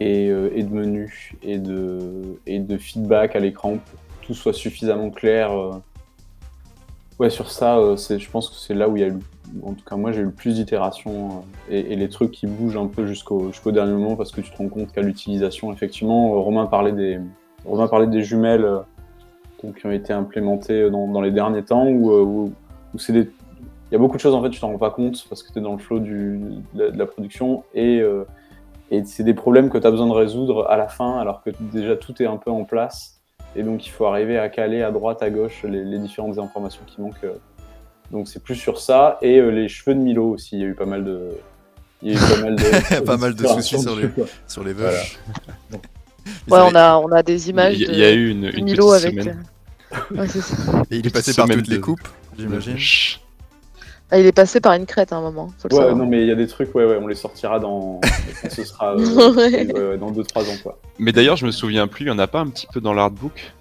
[0.00, 3.80] et, euh, et de menu et de et de feedback à l'écran pour
[4.20, 5.50] que tout soit suffisamment clair.
[5.52, 5.72] euh.
[7.18, 9.18] Ouais, sur ça, euh, je pense que c'est là où il y a eu,
[9.64, 12.76] en tout cas moi j'ai eu le plus d'itérations euh, et, les trucs qui bougent
[12.76, 16.38] un peu jusqu'au dernier moment parce que tu te rends compte qu'à l'utilisation, effectivement, euh,
[16.38, 17.18] Romain parlait des,
[17.64, 18.68] Romain parlait des jumelles
[19.64, 22.52] donc, qui ont été implémentées dans, dans les derniers temps où,
[22.94, 23.28] où, c'est des,
[23.90, 25.52] il y a beaucoup de choses en fait tu t'en rends pas compte parce que
[25.52, 26.40] tu es dans le flow du,
[26.74, 28.00] de, la, production et,
[28.92, 31.50] et c'est des problèmes que tu as besoin de résoudre à la fin alors que
[31.60, 33.17] déjà tout est un peu en place
[33.58, 36.82] et donc il faut arriver à caler à droite à gauche les, les différentes informations
[36.86, 37.24] qui manquent.
[37.24, 37.34] euh.
[38.10, 40.68] Donc c'est plus sur ça et euh, les cheveux de Milo aussi, il y a
[40.68, 41.30] eu pas mal de
[42.00, 44.08] il y a eu pas mal de, Pas mal de soucis sur les-
[44.46, 45.00] sur les Voilà.
[46.50, 49.16] Ouais, on a, on a des images Il y, a eu une, une Milo avec.
[49.26, 49.32] euh,
[50.14, 50.54] ouais, c'est ça.
[50.90, 52.06] Et il est passé par toutes les coupes,
[52.38, 52.76] j'imagine.
[54.10, 55.48] Ah, il est passé par une crête à un moment.
[55.58, 55.96] Faut le Ouais, savoir.
[55.96, 58.00] non mais il y a des trucs, ouais, ouais, on les sortira dans,
[58.50, 59.70] ce sera euh, Ouais.
[59.72, 60.78] ouais, dans 2-3 ans quoi.
[60.98, 62.94] Mais d'ailleurs, je me souviens plus, il y en a pas un petit peu dans
[62.94, 63.52] l'artbook?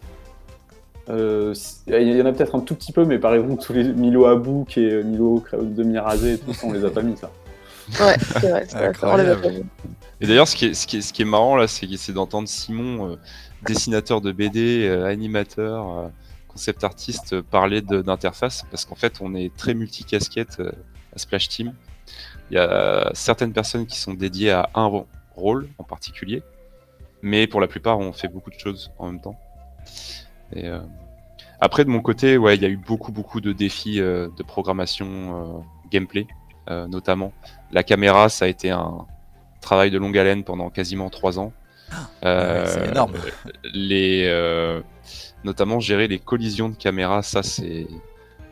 [1.09, 1.53] Euh,
[1.87, 4.25] il y en a peut-être un tout petit peu, mais par exemple tous les Milo
[4.25, 7.29] à bouc et euh, Milo demi-rasé et tout ça, on les a pas mis ça.
[8.01, 8.65] Ouais, c'est vrai.
[8.67, 9.47] c'est vrai, on les a pas Incroyable.
[9.49, 9.63] vus.
[10.19, 12.11] Et d'ailleurs, ce qui est, ce qui est, ce qui est marrant là, c'est c'est
[12.11, 13.15] d'entendre Simon, euh,
[13.65, 16.07] dessinateur de BD, euh, animateur, euh,
[16.57, 20.71] concept artiste, euh, parler d'interface, parce qu'en fait, on est très multicasquette euh,
[21.15, 21.75] à Splash Team.
[22.49, 25.05] Il y a certaines personnes qui sont dédiées à un
[25.35, 26.41] rôle en particulier,
[27.21, 29.39] mais pour la plupart, on fait beaucoup de choses en même temps.
[30.51, 30.79] Et, euh,
[31.59, 34.41] après, de mon côté, ouais, il y a eu beaucoup, beaucoup de défis euh, de
[34.41, 36.25] programmation gameplay,
[36.67, 37.33] notamment.
[37.71, 39.05] La caméra, ça a été un
[39.61, 41.53] travail de longue haleine pendant quasiment trois ans.
[42.25, 43.13] Euh, Ouais, c'est énorme.
[43.73, 44.81] Les, euh,
[45.43, 47.87] notamment gérer les collisions de caméra, ça c'est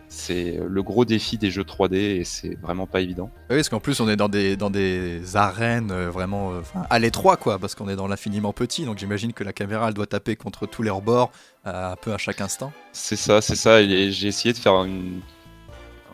[0.08, 3.30] c'est le gros défi des jeux 3D et c'est vraiment pas évident.
[3.50, 7.00] Oui, parce qu'en plus, on est dans des, dans des arènes euh, vraiment euh, à
[7.00, 8.86] l'étroit, quoi, parce qu'on est dans l'infiniment petit.
[8.86, 11.32] Donc j'imagine que la caméra, elle doit taper contre tous les rebords
[11.68, 12.72] euh, un peu à chaque instant.
[12.94, 13.82] C'est ça, c'est ça.
[13.82, 15.20] Et j'ai essayé de faire une-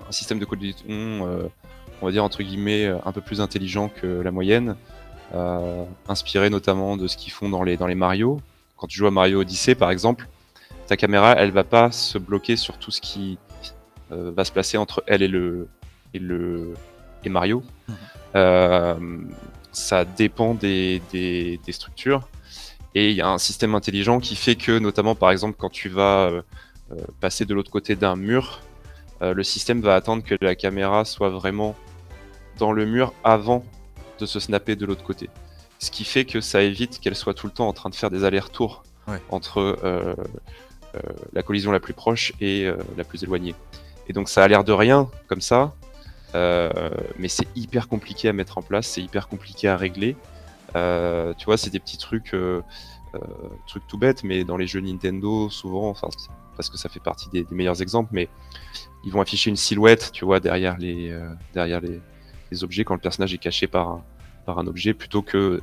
[0.07, 1.43] un système de collision, euh,
[2.01, 4.77] on va dire entre guillemets, un peu plus intelligent que la moyenne,
[6.07, 8.41] inspiré notamment de ce qu'ils font dans les, dans les Mario.
[8.77, 10.27] Quand tu joues à Mario Odyssey, par exemple,
[10.87, 13.37] ta caméra, elle va pas se bloquer sur tout ce qui
[14.11, 15.67] euh, va se placer entre elle et le
[16.13, 16.73] et le
[17.23, 17.63] et Mario.
[17.87, 17.95] Mhm.
[18.35, 18.95] Euh,
[19.71, 22.27] ça dépend des, des, des structures.
[22.93, 25.87] Et il y a un système intelligent qui fait que, notamment par exemple, quand tu
[25.87, 26.41] vas euh,
[26.91, 28.59] euh, passer de l'autre côté d'un mur,
[29.21, 31.75] euh, le système va attendre que la caméra soit vraiment
[32.57, 33.63] dans le mur avant
[34.21, 35.29] de se snapper de l'autre côté.
[35.79, 38.09] Ce qui fait que ça évite qu'elle soit tout le temps en train de faire
[38.09, 39.19] des allers-retours Ouais.
[39.29, 40.15] entre euh,
[40.95, 40.99] euh,
[41.33, 43.55] la collision la plus proche et euh, la plus éloignée.
[44.07, 45.73] Et donc ça a l'air de rien comme ça,
[46.33, 50.15] mais c'est hyper compliqué à mettre en place, c'est hyper compliqué à régler.
[50.73, 52.35] Tu vois, c'est des petits trucs,
[53.67, 56.07] trucs tout bêtes, mais dans les jeux Nintendo, souvent, enfin,
[56.55, 58.29] parce que ça fait partie des, des meilleurs exemples, mais
[59.03, 61.17] ils vont afficher une silhouette, tu vois, derrière les,
[61.53, 61.99] derrière les,
[62.51, 64.03] les objets quand le personnage est caché par un,
[64.45, 65.61] par un objet, plutôt que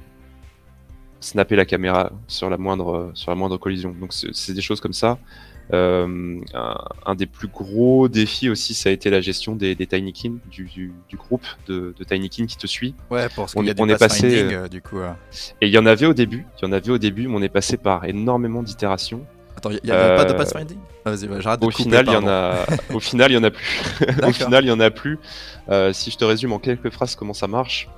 [1.20, 3.94] snapper la caméra sur la moindre, sur la moindre collision.
[4.00, 5.18] Donc c'est des choses comme ça.
[5.74, 9.86] Euh, un, un des plus gros défis aussi, ça a été la gestion des, des
[9.86, 12.94] Tinykin, du, du, du groupe de, de Tinykin qui te suit.
[13.10, 14.98] Ouais, parce On qu'il y a est- du on est passé, euh, du coup.
[14.98, 15.12] euh.
[15.60, 17.42] Et il y en avait au début, il y en avait au début, mais on
[17.42, 19.26] est passé par énormément d'itérations.
[19.58, 20.78] Attends, il n'y a, pas de Euh, pathfinding?
[21.04, 23.34] Ah, Vas-y, ouais, j'arrête de Au couper, final, il y en a, au final, il
[23.34, 23.82] y en a plus.
[24.22, 25.18] au final, il y en a plus.
[25.68, 27.88] Euh, si je te résume en quelques phrases comment ça marche,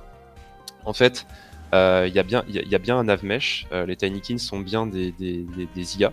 [0.85, 1.27] en fait,
[1.75, 3.67] euh, il y a bien, il y, a- il y a bien un navmesh.
[3.71, 6.11] Euh, les Tinykins sont bien des, des, des, des IA.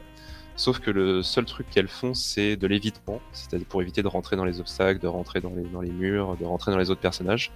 [0.57, 4.37] Sauf que le seul truc qu'elles font, c'est de l'évitement, c'est-à-dire pour éviter de rentrer
[4.37, 7.01] dans les obstacles, de rentrer dans les, dans les murs, de rentrer dans les autres
[7.01, 7.53] personnages.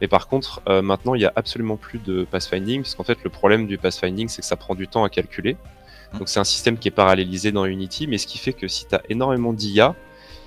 [0.00, 3.30] Et par contre, maintenant, il n'y a absolument plus de pathfinding, parce qu'en fait, le
[3.30, 5.56] problème du pathfinding, c'est que ça prend du temps à calculer.
[6.18, 8.86] Donc c'est un système qui est parallélisé dans Unity, mais ce qui fait que si
[8.86, 9.94] tu as énormément d'IA,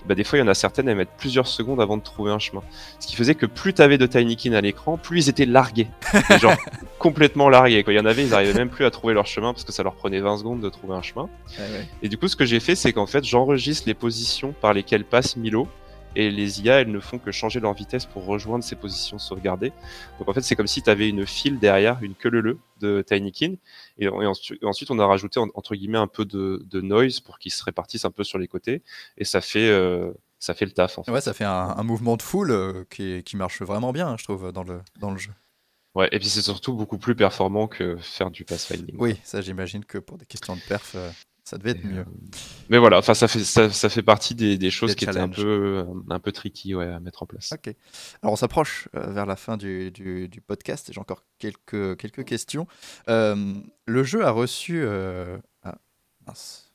[0.05, 2.31] bah, des fois il y en a certaines, elles mettent plusieurs secondes avant de trouver
[2.31, 2.63] un chemin.
[2.99, 5.87] Ce qui faisait que plus tu avais de Tinykin à l'écran, plus ils étaient largués.
[6.29, 6.55] Mais genre
[6.97, 7.83] complètement largués.
[7.83, 7.93] Quoi.
[7.93, 9.83] Il y en avait, ils arrivaient même plus à trouver leur chemin parce que ça
[9.83, 11.29] leur prenait 20 secondes de trouver un chemin.
[11.57, 11.87] Ouais.
[12.01, 15.05] Et du coup, ce que j'ai fait, c'est qu'en fait, j'enregistre les positions par lesquelles
[15.05, 15.67] passe Milo.
[16.15, 19.71] Et les IA, elles ne font que changer leur vitesse pour rejoindre ces positions sauvegardées.
[20.17, 23.03] Donc en fait, c'est comme si tu avais une file derrière, une queue leu de
[23.05, 23.55] Tinykin.
[23.99, 27.37] Et, et ensuite, on a rajouté en- entre guillemets un peu de, de noise pour
[27.37, 28.81] qu'ils se répartissent un peu sur les côtés.
[29.17, 30.97] Et ça fait, euh, ça fait le taf.
[30.97, 31.11] En fait.
[31.11, 34.23] Ouais, ça fait un, un mouvement de foule euh, qui, qui marche vraiment bien, je
[34.23, 35.31] trouve, dans le, dans le jeu.
[35.95, 38.95] Ouais, et puis c'est surtout beaucoup plus performant que faire du pathfinding.
[38.99, 41.11] Oui, ça j'imagine que pour des questions de perf, euh,
[41.49, 41.99] ça devait être Et, mieux.
[41.99, 42.05] euh,
[42.69, 45.17] Mais voilà, enfin ça fait ça, ça fait partie des, des choses Des qui étaient
[45.17, 47.51] un peu un peu tricky ouais, à mettre en place.
[47.51, 47.73] Ok.
[48.21, 50.89] Alors on s'approche euh, vers la fin du, du- du podcast.
[50.93, 52.67] J'ai encore quelques, quelques questions.
[53.09, 53.53] Euh,
[53.85, 54.81] le jeu a reçu.
[54.83, 55.77] euh, ah,
[56.27, 56.65] mince.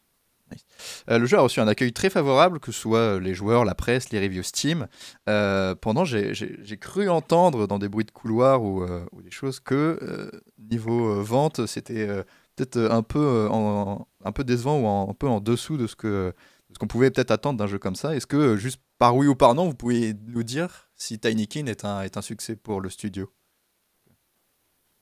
[1.10, 3.64] Euh, le jeu a reçu un accueil très favorable, que ce soit euh, les joueurs,
[3.64, 4.86] la presse, les reviews Steam.
[5.28, 9.58] Euh, pendant, j'ai cru entendre dans des bruits de couloir ou, euh, ou des choses
[9.58, 12.22] que euh, niveau euh, vente, c'était euh,
[12.56, 15.76] peut-être euh, un peu euh, en- un peu décevant ou en- un peu en dessous
[15.76, 16.32] de ce que
[16.68, 18.14] de ce qu'on pouvait peut-être attendre d'un jeu comme ça.
[18.16, 21.66] Est-ce que euh, juste par oui ou par non, vous pouvez nous dire si Tinykin
[21.66, 23.30] est un est un succès pour le studio?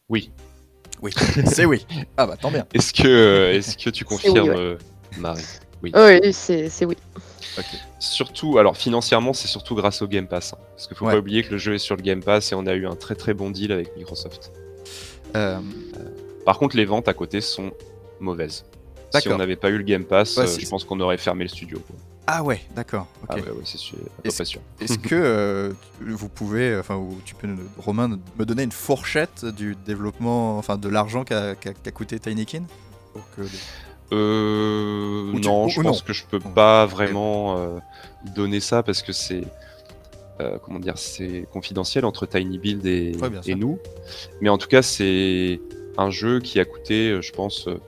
[0.08, 0.30] Oui.
[1.00, 1.12] Oui,
[1.46, 1.84] c'est oui.
[2.16, 2.66] Ah bah tant bien.
[2.74, 4.78] Est-ce que est-ce que tu oui, confirmes, ouais.
[5.18, 5.42] Marie?
[5.82, 5.90] Oui.
[5.96, 6.96] Oui, c'est c'est oui.
[7.98, 10.52] Surtout, alors financièrement, c'est surtout grâce au Game Pass.
[10.54, 10.58] hein.
[10.70, 11.12] parce qu'il faut Ouais.
[11.12, 12.94] pas oublier que le jeu est sur le Game Pass et on a eu un
[12.96, 14.52] très très bon deal avec Microsoft.
[15.34, 15.58] Euh,
[16.44, 17.70] Par contre, les ventes à côté sont
[18.20, 18.64] mauvaises.
[19.18, 21.44] Si on n'avait pas eu le Game Pass, Ouais, euh, je pense qu'on aurait fermé
[21.44, 21.78] le studio.
[21.86, 21.96] quoi.
[22.26, 23.06] Ah ouais, d'accord.
[23.28, 28.44] Ah ouais, ouais, c'est sûr, Est-ce- que euh, vous pouvez, enfin, tu peux, Romain, me
[28.46, 31.54] donner une fourchette du développement, enfin, de l'argent qu'a
[31.92, 32.62] coûté Tinykin
[33.12, 33.42] pour que
[34.14, 36.06] Euh, tu- non, ou- je ou pense non.
[36.06, 37.78] que je peux pas vraiment euh,
[38.36, 39.42] donner ça parce que c'est
[40.40, 43.78] euh, comment dire, c'est confidentiel entre Tiny Build et, Ouais, nous.
[44.40, 45.60] Mais en tout cas, c'est
[45.98, 47.80] un jeu qui a coûté, euh, je pense, euh,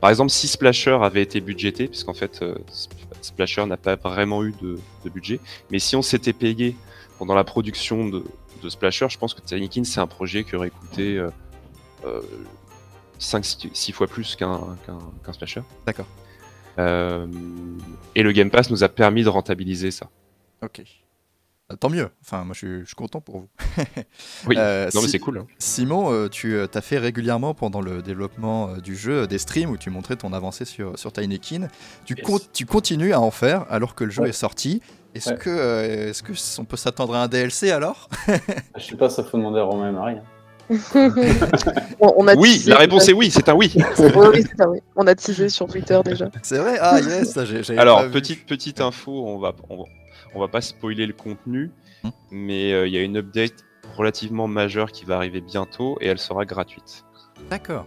[0.00, 2.92] par exemple, si Splasher avait été budgété, puisqu'en fait, euh, Sp-
[3.22, 5.40] Splasher n'a pas vraiment eu de, de budget.
[5.70, 6.76] Mais si on s'était payé
[7.18, 8.22] pendant la production de,
[8.62, 11.16] de Splasher, je pense que Tinykin, c'est un projet qui aurait coûté
[12.04, 12.20] euh,
[13.20, 14.60] 5-6 fois plus qu'un
[15.32, 15.62] Splasher.
[15.86, 16.06] D'accord.
[16.78, 17.26] Euh,
[18.14, 20.10] et le Game Pass nous a permis de rentabiliser ça.
[20.62, 20.82] Ok.
[21.72, 22.10] Euh, Tant mieux.
[22.22, 23.48] Enfin, moi, je suis, je suis content pour vous.
[24.46, 25.38] Oui, Euh, non mais c'est cool.
[25.38, 25.46] hein.
[25.58, 29.88] Simon, euh, tu as fait régulièrement pendant le développement du jeu des streams où tu
[29.88, 31.68] montrais ton avancée sur, sur Tinykin.
[32.04, 32.26] Tu, Yes.
[32.26, 34.28] con- tu continues à en faire alors que le jeu Ouais.
[34.28, 34.82] est sorti.
[35.14, 35.36] Est-ce Ouais.
[35.38, 38.08] que, euh, est-ce que on peut s'attendre à un DLC alors?
[38.76, 40.16] Je sais pas, ça faut demander à Romain et Marie.
[40.16, 40.22] hein.
[42.00, 43.72] on, on a Oui, teasé- la réponse est oui, c'est un oui.
[43.98, 44.78] Oui, oui, c'est ça, oui.
[44.96, 46.30] On a teasé sur Twitter déjà.
[46.42, 46.78] C'est vrai?
[46.80, 48.10] Ah yes, ça, j'ai- Alors vu.
[48.10, 49.84] petite petite info, on va on, va-
[50.34, 51.70] on va pas spoiler le contenu,
[52.02, 52.10] Hmm.
[52.30, 53.64] mais euh, il y a une update
[53.96, 57.04] relativement majeure qui va arriver bientôt et elle sera gratuite.
[57.48, 57.86] D'accord.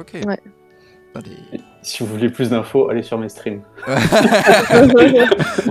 [0.00, 0.14] Ok.
[0.26, 0.40] Ouais.
[1.14, 1.36] Allez.
[1.52, 3.62] Et Si vous voulez plus d'infos, allez sur mes streams.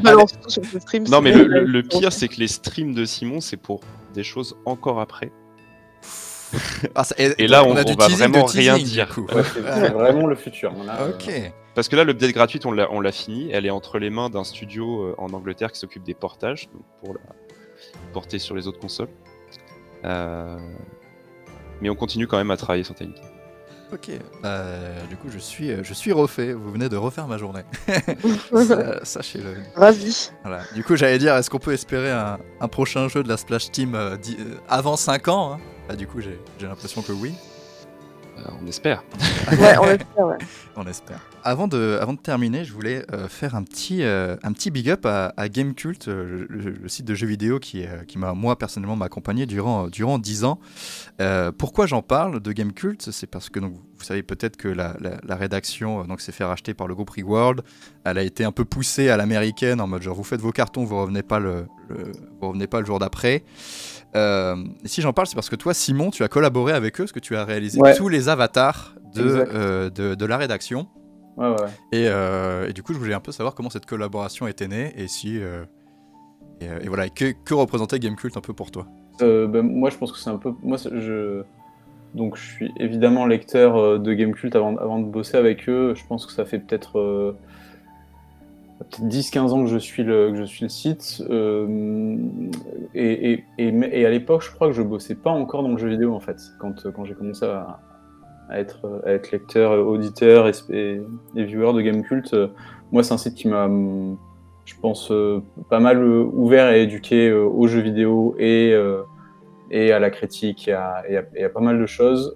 [0.04, 0.62] Balance tout sur.
[1.10, 3.82] Non mais le pire c'est que les streams de Simon c'est pour
[4.14, 5.32] des choses encore après.
[6.96, 9.20] Ah, ça- Et là, on- on va vraiment rien teasing, dire.
[9.34, 10.74] Ouais, c'est vraiment le futur.
[10.78, 11.30] On a, euh, Ok.
[11.74, 13.50] Parce que là, l'update gratuite, on l'a, on l'a fini.
[13.52, 16.84] Elle est entre les mains d'un studio euh, en Angleterre qui s'occupe des portages, donc
[17.02, 17.22] pour la
[18.14, 19.08] porter sur les autres consoles.
[20.04, 20.58] Euh,
[21.82, 23.16] Mais on continue quand même à travailler sur Tiny.
[23.94, 24.10] Ok.
[24.46, 26.54] Euh, du coup, je suis, je suis refait.
[26.54, 27.62] Vous venez de refaire ma journée.
[29.04, 29.56] Sachez-le.
[29.76, 30.32] Ravi.
[30.44, 30.64] Voilà.
[30.76, 33.72] Du coup, j'allais dire, est-ce qu'on peut espérer un, un prochain jeu de la Splash
[33.72, 34.16] Team euh,
[34.70, 35.60] avant 5 ans hein?
[35.88, 37.34] Bah, Du coup, j'ai j'ai l'impression que oui.
[38.38, 39.04] Euh, on espère.
[39.52, 40.38] Ouais, on espère, ouais.
[40.78, 41.20] On espère.
[41.44, 44.90] Avant de, avant de terminer, je voulais euh, faire un petit, euh, un petit big
[44.90, 48.34] up à, à Gamecult, euh, le, le site de jeux vidéo qui, euh, qui m'a,
[48.34, 50.60] moi, personnellement, m'a accompagné durant, durant 10 ans.
[51.20, 53.02] Euh, pourquoi j'en parle de Gamecult?
[53.12, 56.32] C'est parce que donc, vous savez peut-être que la, la- la rédaction euh, donc, s'est
[56.32, 57.64] fait racheter par le groupe Reworld.
[58.06, 60.86] Elle a été un peu poussée à l'américaine en mode genre vous faites vos cartons,
[60.86, 63.44] vous revenez pas le, le- vous revenez pas le jour d'après.
[64.16, 64.56] Euh,
[64.86, 67.20] si j'en parle, c'est parce que toi, Simon, tu as collaboré avec eux, parce que
[67.20, 67.96] tu as réalisé Ouais.
[67.96, 70.88] tous les avatars de, euh, de, de la rédaction.
[71.38, 71.56] Ouais, ouais.
[71.94, 74.94] Et, euh, et du coup, je voulais un peu savoir comment cette collaboration était née
[74.98, 75.38] et si.
[76.60, 78.86] et, et voilà, que, que représentait Gamecult un peu pour toi?
[79.20, 80.52] Ben, moi, je pense que c'est un peu.
[80.62, 81.44] Moi, je.
[82.14, 85.94] Donc, je suis évidemment lecteur de Gamecult avant, avant de bosser avec eux.
[85.96, 87.36] Je pense que ça fait peut-être
[88.90, 91.24] peut-être 10-15 ans que je suis le, que je suis le site.
[91.30, 92.18] Euh,
[92.94, 96.14] et, et, à l'époque, je crois que je bossais pas encore dans le jeu vidéo,
[96.14, 97.80] en fait, quand, quand j'ai commencé à,
[98.54, 101.02] être, à être lecteur, auditeur et,
[101.36, 102.34] viewer de Gamecult.
[102.34, 102.48] Euh,
[102.92, 103.68] moi, c'est un site qui m'a,
[104.66, 108.74] je pense, euh, pas mal ouvert et éduqué aux jeux vidéo et,
[109.72, 112.36] et à la critique et à, à- à pas mal de choses.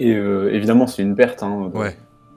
[0.00, 1.96] Et évidemment, c'est une perte hein, Ouais.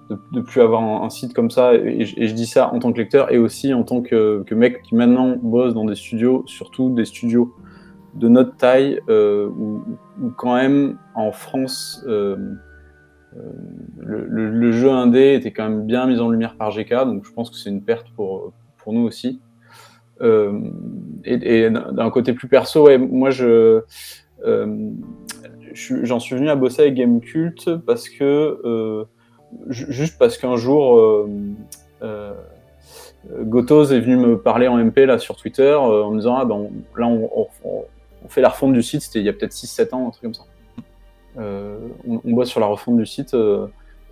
[0.09, 1.73] De, plus avoir un, site comme ça.
[1.73, 4.81] Et, je- et dis ça en tant que lecteur et aussi en tant que, mec
[4.83, 7.53] qui maintenant bosse dans des studios, surtout des studios
[8.15, 9.83] de notre taille, euh, où,
[10.37, 12.35] quand même en France, euh,
[13.35, 13.41] euh,
[13.99, 17.49] le, jeu indé était quand même bien mis en lumière par GK, donc je pense
[17.49, 19.41] que c'est une perte pour, pour nous aussi.
[20.21, 23.81] et, d'un côté plus perso, ouais, moi je
[25.73, 29.05] j'en suis venu à bosser avec Game Cult parce que
[29.69, 31.27] juste parce qu'un jour
[33.31, 36.69] Gotos est venu me parler en MP là sur Twitter en me disant ah ben
[36.95, 37.47] là on,
[38.29, 40.33] fait la refonte du site, c'était il y a peut-être 6-7 ans, un truc comme
[40.33, 40.43] ça.
[41.37, 43.33] on, on, bosse sur la refonte du site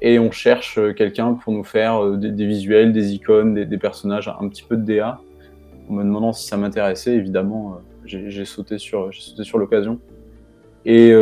[0.01, 4.27] et on cherche euh, quelqu'un pour nous faire euh, des, visuels, des icônes, des, personnages,
[4.27, 5.19] un petit peu de DA.
[5.89, 9.99] En me demandant si ça m'intéressait, évidemment, euh, j'ai sauté sur, sur l'occasion.
[10.85, 11.13] Et,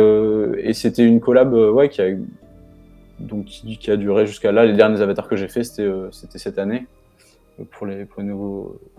[0.72, 2.08] c'était une collab ouais, qui, a,
[3.20, 4.64] donc, qui, a duré jusqu'à là.
[4.64, 6.86] Les derniers avatars que j'ai fait, c'était cette année
[7.72, 8.22] pour les, pour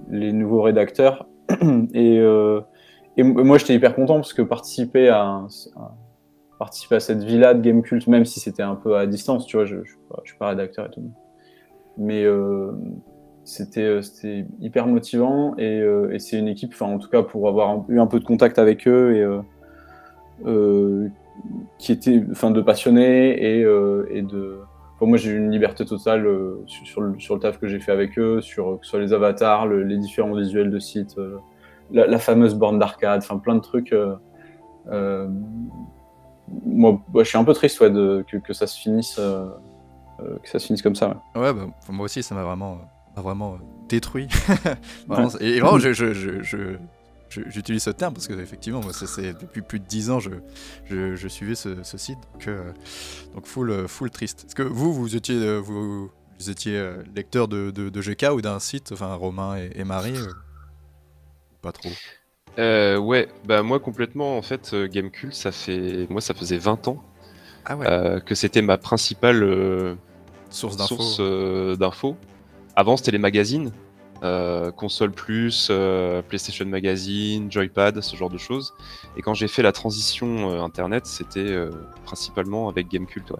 [0.09, 1.27] les, nouveaux, rédacteurs.
[1.93, 2.21] Et,
[3.17, 5.47] et moi, j'étais hyper content parce que participer à
[6.99, 9.77] cette villa de Game Cult, même si c'était un peu à distance, tu vois, je,
[9.83, 9.91] je,
[10.25, 11.09] suis pas rédacteur et tout.
[11.97, 12.71] Mais euh,
[13.45, 14.01] c'était euh,
[14.59, 18.19] hyper motivant et, euh, c'est une équipe, en tout cas pour avoir eu un peu
[18.19, 21.07] de contact avec eux et euh,
[21.77, 24.59] qui était, enfin de passionnés et, et de.
[25.01, 26.27] moi j'ai eu une liberté totale
[26.65, 29.97] sur, le, sur le taf que j'ai fait avec eux, sur, sur les avatars, les
[29.97, 31.15] différents visuels de site,
[31.91, 33.93] la, la, fameuse borne d'arcade, enfin plein de trucs
[36.65, 39.47] moi, je suis un peu triste ouais, de, que, que, ça se finisse, euh,
[40.19, 41.21] euh, que ça se finisse comme ça.
[41.35, 42.79] Ouais, ouais bah, moi aussi, ça m'a vraiment,
[43.15, 43.57] vraiment
[43.87, 44.27] détruit.
[45.39, 46.77] Et, vraiment, je, je, je,
[47.47, 50.31] j'utilise ce terme parce que effectivement, moi, c'est depuis plus de 10 ans, je,
[50.89, 52.71] je, suivais ce, ce site, donc, euh,
[53.33, 54.45] donc full, full triste.
[54.47, 56.09] Est-ce que vous, vous étiez, vous,
[56.39, 60.17] vous étiez lecteur de, de, de, GK ou d'un site, enfin Romain et, et Marie
[61.61, 61.91] Pas trop?
[62.57, 66.87] Euh, ouais, bah moi complètement en fait euh, Gamecult ça fait moi ça faisait 20
[66.87, 67.03] ans
[67.65, 69.95] ah euh, que c'était ma principale euh,
[70.49, 72.15] source d'infos.
[72.77, 73.71] Avant c'était les magazines,
[74.75, 75.71] console plus,
[76.27, 78.73] PlayStation Magazine, Joypad, ce genre de choses.
[79.17, 81.55] Et quand j'ai fait la transition internet, c'était
[82.05, 83.29] principalement avec Gamecult.
[83.31, 83.37] Ouais.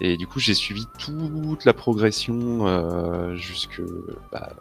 [0.00, 3.80] Et du coup j'ai suivi toute la progression jusque
[4.30, 4.52] bah,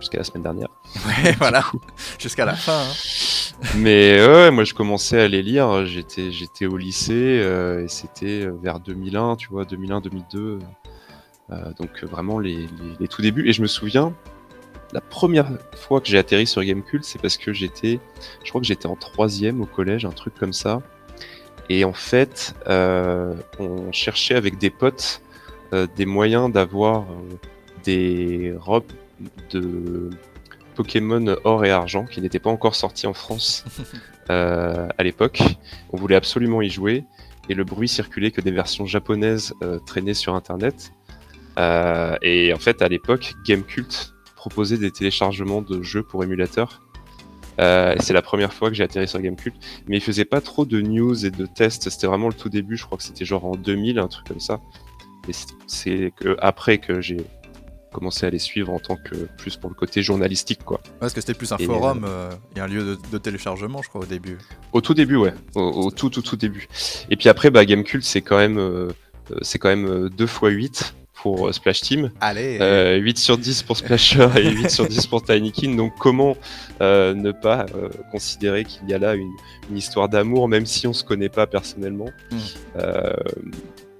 [0.00, 0.68] jusqu'à la semaine dernière.
[1.06, 1.64] Ouais, voilà,
[2.18, 2.82] jusqu'à la fin.
[2.82, 3.40] Hein.
[3.76, 8.46] Mais ouais, moi je commençais à les lire, j'étais, j'étais au lycée euh, et c'était
[8.46, 10.58] euh, vers 2001, tu vois, 2001-2002.
[11.50, 12.66] Euh, donc vraiment les,
[12.98, 13.48] les, tout débuts.
[13.48, 14.14] Et je me souviens,
[14.92, 18.00] la première fois que j'ai atterri sur Gamecult, c'est parce que j'étais,
[18.44, 20.82] je crois que j'étais en troisième au collège, un truc comme ça.
[21.68, 25.22] Et en fait, on cherchait avec des potes
[25.96, 27.06] des moyens d'avoir
[27.84, 28.90] des robes
[29.50, 30.10] de
[30.74, 33.64] Pokémon Or et Argent qui n'était pas encore sorti en France
[34.30, 35.42] euh, à l'époque.
[35.90, 37.04] On voulait absolument y jouer
[37.48, 40.92] et le bruit circulait que des versions japonaises euh, traînaient sur internet.
[41.58, 46.80] Euh, et en fait, à l'époque, Gamecult proposait des téléchargements de jeux pour émulateurs.
[47.58, 49.54] c'est la première fois que j'ai atterri sur Gamecult,
[49.86, 51.90] mais il faisait pas trop de news et de tests.
[51.90, 54.40] C'était vraiment le tout début, je crois que c'était genre en 2000, un truc comme
[54.40, 54.60] ça.
[55.28, 55.32] Et
[55.66, 57.18] c'est que après que j'ai
[57.92, 60.80] commencer à les suivre en tant que plus pour le côté journalistique quoi.
[61.00, 64.06] parce que c'était plus un forum euh, et un lieu de, téléchargement je crois au
[64.06, 64.38] début.
[64.72, 66.68] Au tout début ouais, au, tout tout tout début.
[67.10, 68.90] Et puis après bah Gamecult c'est quand même euh,
[69.32, 72.10] euh, c'est quand même 2 x 8 pour Splash Team.
[72.20, 72.98] Allez.
[73.00, 75.74] 8 sur 10 pour Splasher et 8 sur 10 pour Tinykin.
[75.76, 76.36] Donc comment
[76.80, 77.66] ne pas
[78.10, 79.30] considérer qu'il y a là une,
[79.74, 82.10] histoire d'amour, même si on se connaît pas personnellement?
[82.30, 82.78] Hmm.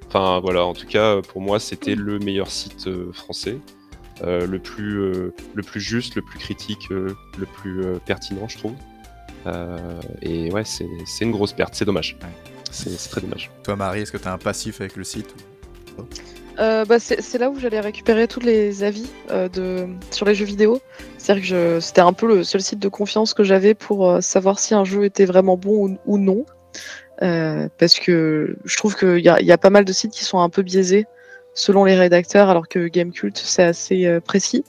[0.08, 3.58] Enfin voilà, en tout cas pour moi c'était le meilleur site français.
[4.22, 8.58] Euh, le, plus, euh, le plus juste, le plus critique, euh, le plus pertinent, je
[8.58, 8.74] trouve.
[10.22, 12.18] et ouais, c'est une grosse perte, c'est dommage.
[12.70, 13.50] C'est très dommage.
[13.64, 15.34] Toi, Marie, est-ce que tu as un passif avec le site?
[16.60, 20.80] Bah, c'est là où j'allais récupérer tous les avis de, sur les jeux vidéo.
[21.18, 24.74] C'est-à-dire que c'était un peu le seul site de confiance que j'avais pour savoir si
[24.74, 26.44] un jeu était vraiment bon ou, non.
[27.18, 30.48] parce que je trouve qu'il y, y, a pas mal de sites qui sont un
[30.48, 31.06] peu biaisés
[31.54, 34.64] selon les rédacteurs, alors que Gamecult, c'est assez euh, précis.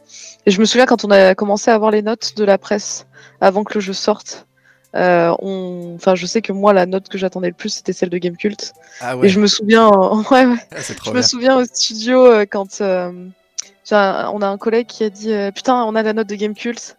[0.46, 3.08] Et je me souviens quand on a commencé à avoir les notes de la presse
[3.39, 4.48] avant que le jeu sorte.
[4.96, 5.94] Euh, on...
[5.96, 8.74] Enfin, je sais que moi, la note que j'attendais le plus, c'était celle de Gamecult.
[9.00, 9.28] Ah ouais.
[9.28, 9.89] Et je me souviens,
[10.32, 10.56] ouais, ouais.
[10.72, 15.34] Ah, je me souviens au studio euh, quand on a un collègue qui a dit
[15.56, 16.98] putain, on a la note de Gamecult.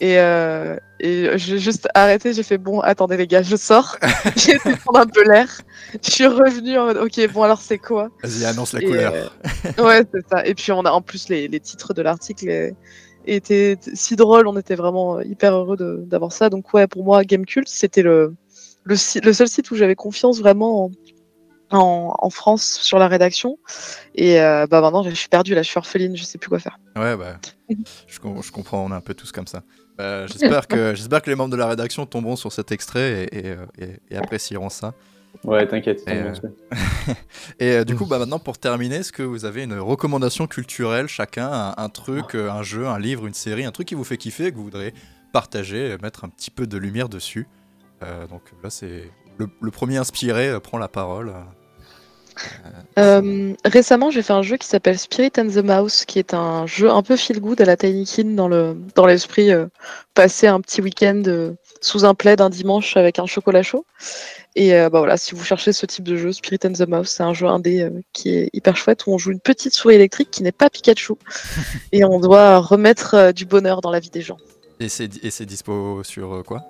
[0.00, 3.96] Et, euh, et j'ai juste arrêté, j'ai fait bon, attendez les gars, je sors.
[4.36, 5.60] j'ai été prendre un peu l'air.
[6.02, 8.08] Je suis revenu en mode ok, bon alors c'est quoi?
[8.22, 9.12] Vas-y, annonce la couleur.
[9.14, 10.46] Euh, ouais, c'est ça.
[10.46, 12.74] Et puis on a en plus les, les titres de l'article
[13.34, 15.76] étaient si drôles, on était vraiment hyper heureux
[16.06, 16.50] d'avoir ça.
[16.50, 18.34] Donc ouais, pour moi, Gamecult, c'était le,
[18.84, 20.90] le, seul site où j'avais confiance vraiment
[21.70, 23.58] en, en France sur la rédaction.
[24.14, 26.58] Et euh, bah maintenant, je suis perdue là, je suis orpheline, je sais plus quoi
[26.58, 26.78] faire.
[26.96, 27.38] Ouais, bah,
[28.06, 29.62] je, com- je comprends, on est un peu tous comme ça.
[29.96, 33.66] Bah, J'espère que, que les membres de la rédaction tomberont sur cet extrait euh,
[34.10, 34.94] et apprécieront ça.
[35.44, 36.02] Ouais, t'inquiète.
[36.08, 36.32] Et, euh,
[37.60, 41.06] Et euh, du coup, bah, maintenant, pour terminer, est-ce que vous avez une recommandation culturelle
[41.08, 44.04] chacun, un, un truc, euh, un jeu, un livre, une série, un truc qui vous
[44.04, 44.92] fait kiffer et que vous voudrez
[45.32, 47.46] partager, mettre un petit peu de lumière dessus?
[48.02, 51.32] Euh, Donc là, c'est le, le premier inspiré euh, prend la parole.
[52.98, 56.66] Euh, récemment, j'ai fait un jeu qui s'appelle Spirit and the Mouse, qui est un
[56.66, 59.66] jeu un peu feel good à la Tiny Kin dans le dans l'esprit euh,
[60.14, 63.86] passer un petit week-end euh, sous un plaid un dimanche avec un chocolat chaud.
[64.56, 67.08] Et euh, bah voilà, si vous cherchez ce type de jeu, Spirit and the Mouse,
[67.10, 69.94] c'est un jeu indé euh, qui est hyper chouette où on joue une petite souris
[69.94, 71.14] électrique qui n'est pas Pikachu
[71.92, 74.38] et on doit remettre euh, du bonheur dans la vie des gens.
[74.80, 76.62] Et c'est et c'est dispo sur quoi?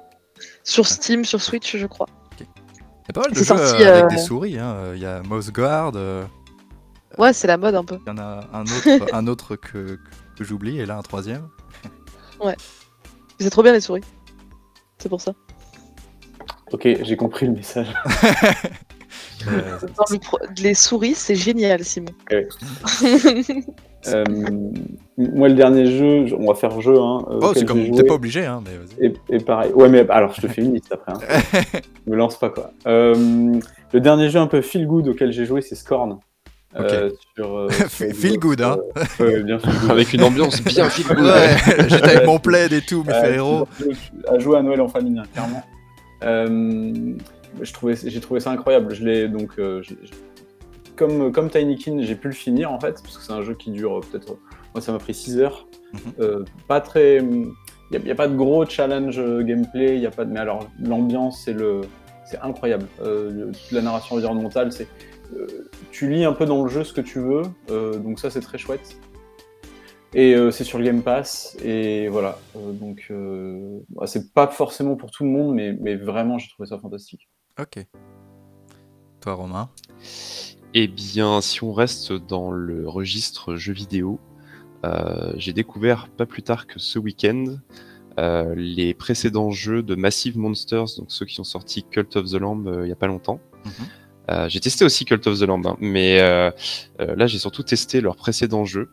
[0.65, 2.07] Sur Steam, sur Switch, je crois.
[2.41, 4.59] Il y a pas mal de jeux sorti, avec des souris.
[4.59, 4.93] hein.
[4.95, 5.93] Il y a Mouse Guard,
[7.17, 7.99] Ouais, c'est la mode un peu.
[8.07, 9.99] il y en a un autre, un autre que,
[10.37, 11.49] que- j'oublie, et là un troisième.
[13.41, 14.03] C'est trop bien les souris.
[14.99, 15.33] C'est pour ça.
[16.73, 17.89] Ok, j'ai compris le message.
[19.47, 22.11] Euh, Dans le pro- Les souris, c'est génial, Simon.
[24.09, 24.25] Euh,
[25.17, 26.99] moi, le dernier jeu, je- on va faire jeu.
[26.99, 27.91] Hein, euh, oh, c'est comme.
[27.93, 29.07] T'es pas obligé, hein, mais vas-y.
[29.07, 29.73] Et, et pareil.
[29.73, 31.13] Ouais, mais alors je te fais une liste après.
[31.13, 31.63] Hein.
[32.07, 32.73] Me lance pas quoi.
[32.87, 33.61] Euh,
[33.93, 36.19] le dernier jeu un peu feel good auquel j'ai joué, c'est Scorn.
[36.77, 38.77] Euh, sur, euh, sur Feel good, hein.
[39.21, 39.91] euh, ouais, bien feel good.
[39.91, 41.25] Avec une ambiance bien feel good.
[41.25, 41.57] Ouais,
[41.89, 43.67] j'étais avec mon plaid et tout, mes héros.
[44.29, 45.63] À jouer à Noël en famille, hein, clairement.
[46.25, 47.15] Euh,
[47.63, 48.95] j'ai trouvé ça incroyable.
[48.95, 50.13] Je l'ai donc, euh, je- je-
[50.97, 53.71] comme comme Tinykin, j'ai pu le finir en fait, parce que c'est un jeu qui
[53.71, 54.37] dure euh, peut-être.
[54.75, 55.67] Moi, ça m'a pris 6 heures.
[55.95, 56.01] Mhm.
[56.21, 57.19] Euh, pas très.
[57.91, 59.95] Il n'y a, pas de gros challenge euh, gameplay.
[59.97, 60.33] Il y a pas de.
[60.33, 61.81] Mais alors, l'ambiance, c'est le,
[62.31, 62.87] c'est incroyable.
[63.03, 64.87] Euh, toute la narration environnementale, c'est.
[65.35, 68.31] Euh, tu lis un peu dans le jeu ce que tu veux, euh, donc ça
[68.31, 68.99] c'est très chouette.
[70.15, 72.39] Et euh, c'est sur le Game Pass, et voilà.
[72.57, 76.49] Euh, donc euh, bah, c'est pas forcément pour tout le monde, mais, mais vraiment j'ai
[76.49, 77.29] trouvé ça fantastique.
[77.61, 77.85] Ok.
[79.21, 79.69] Toi, Romain?
[80.75, 84.19] Eh bien, si on reste dans le registre jeux vidéo,
[84.85, 87.57] euh, j'ai découvert pas plus tard que ce week-end
[88.19, 92.35] euh, les précédents jeux de Massive Monsters, donc ceux qui ont sorti Cult of the
[92.35, 93.41] Lamb euh, il y a pas longtemps.
[93.65, 93.73] Mhm.
[94.31, 96.51] Euh, j'ai testé aussi Cult of the Lamb, hein, mais euh,
[97.01, 98.91] euh, là j'ai surtout testé leurs précédents jeux.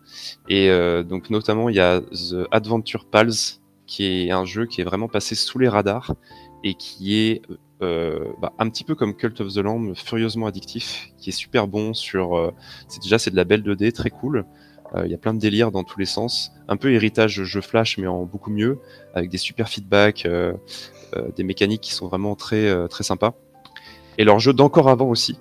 [0.48, 0.70] Et
[1.04, 5.08] donc notamment il y a The Adventure Pals, qui est un jeu qui est vraiment
[5.08, 6.16] passé sous les radars
[6.64, 7.42] et qui est
[7.80, 11.94] bah, un petit peu comme Cult of the Lamb, furieusement addictif, qui est super bon
[11.94, 12.54] sur.
[12.88, 14.46] c'est déjà c'est de la belle 2D, très cool.
[15.04, 17.98] Il y a plein de délires dans tous les sens, un peu héritage jeu flash
[17.98, 18.80] mais en beaucoup mieux,
[19.14, 20.28] avec des super feedbacks,
[21.36, 23.36] des mécaniques qui sont vraiment très très sympas.
[24.18, 25.38] Et leur jeu d'encore avant aussi,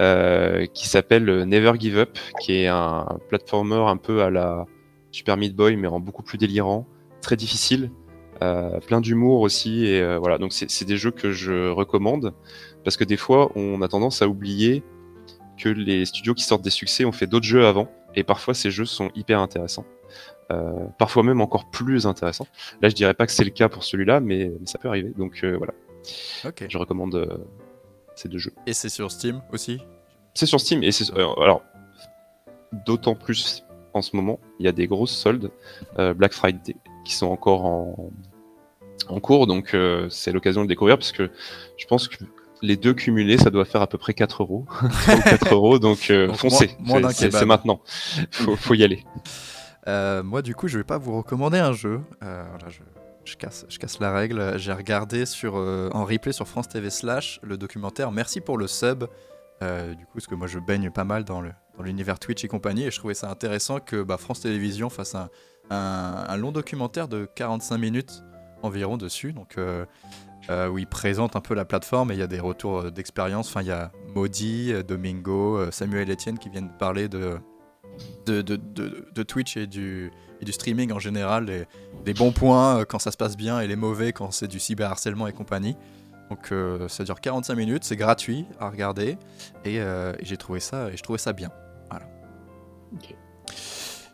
[0.00, 4.66] euh, qui s'appelle Never Give Up, qui est un platformer un peu à la
[5.10, 6.86] Super Meat Boy mais en beaucoup plus délirant,
[7.20, 7.90] très difficile,
[8.42, 10.38] euh, plein d'humour aussi et euh, voilà.
[10.38, 12.34] Donc c'est des jeux que je recommande
[12.84, 14.82] parce que des fois on a tendance à oublier
[15.58, 18.70] que les studios qui sortent des succès ont fait d'autres jeux avant et parfois ces
[18.70, 19.84] jeux sont hyper intéressants.
[20.50, 22.48] Euh, parfois même encore plus intéressants.
[22.80, 25.12] Là je dirais pas que c'est le cas pour celui-là mais, mais ça peut arriver.
[25.16, 25.74] Donc euh, voilà.
[26.68, 27.38] Je recommande euh,
[28.14, 28.52] ces deux jeux.
[28.66, 29.80] Et c'est sur Steam aussi?
[30.34, 31.62] C'est sur Steam et c'est euh, alors
[32.86, 35.50] d'autant plus en ce moment il y a des grosses soldes
[35.98, 38.10] euh, Black Friday qui sont encore en,
[39.08, 41.30] en cours donc euh, c'est l'occasion de le découvrir parce que
[41.76, 42.24] je pense que
[42.62, 44.64] les deux cumulés ça doit faire à peu près 4 euros.
[44.70, 46.70] 3 ou 4 euros donc, euh, Donc, foncez.
[46.78, 47.80] moins- moins d'un C'est- maintenant.
[48.30, 49.04] Faut, faut y aller.
[49.88, 52.00] Euh, moi, du coup, je vais pas vous recommander un jeu.
[52.22, 52.78] Euh, voilà, je,
[53.24, 54.58] je casse, je casse la règle.
[54.58, 58.66] J'ai regardé sur, euh, en replay sur France TV Slash le documentaire Merci pour le
[58.66, 59.04] sub.
[59.62, 61.42] Euh, du coup, parce que moi, je baigne pas mal dans
[61.78, 66.36] l'univers Twitch et compagnie, et je trouvais ça intéressant que bah, France Télévisions fasse un,
[66.36, 68.24] long documentaire de 45 minutes
[68.62, 69.32] environ dessus.
[69.32, 69.86] Donc, euh,
[70.68, 73.48] où il présente un peu la plateforme et il y a des retours d'expérience.
[73.48, 77.38] Enfin, il y a Maudit, Domingo, Samuel Etienne qui viennent parler de,
[78.26, 80.10] de, de, de- de Twitch et du,
[80.40, 81.64] et du streaming en général, les,
[82.06, 84.58] les bons points euh, quand ça se passe bien et les mauvais quand c'est du
[84.58, 85.76] cyberharcèlement et compagnie.
[86.30, 89.18] Donc euh, ça dure 45 minutes, c'est gratuit à regarder
[89.64, 91.50] et, euh, et j'ai trouvé ça et je trouvais ça bien.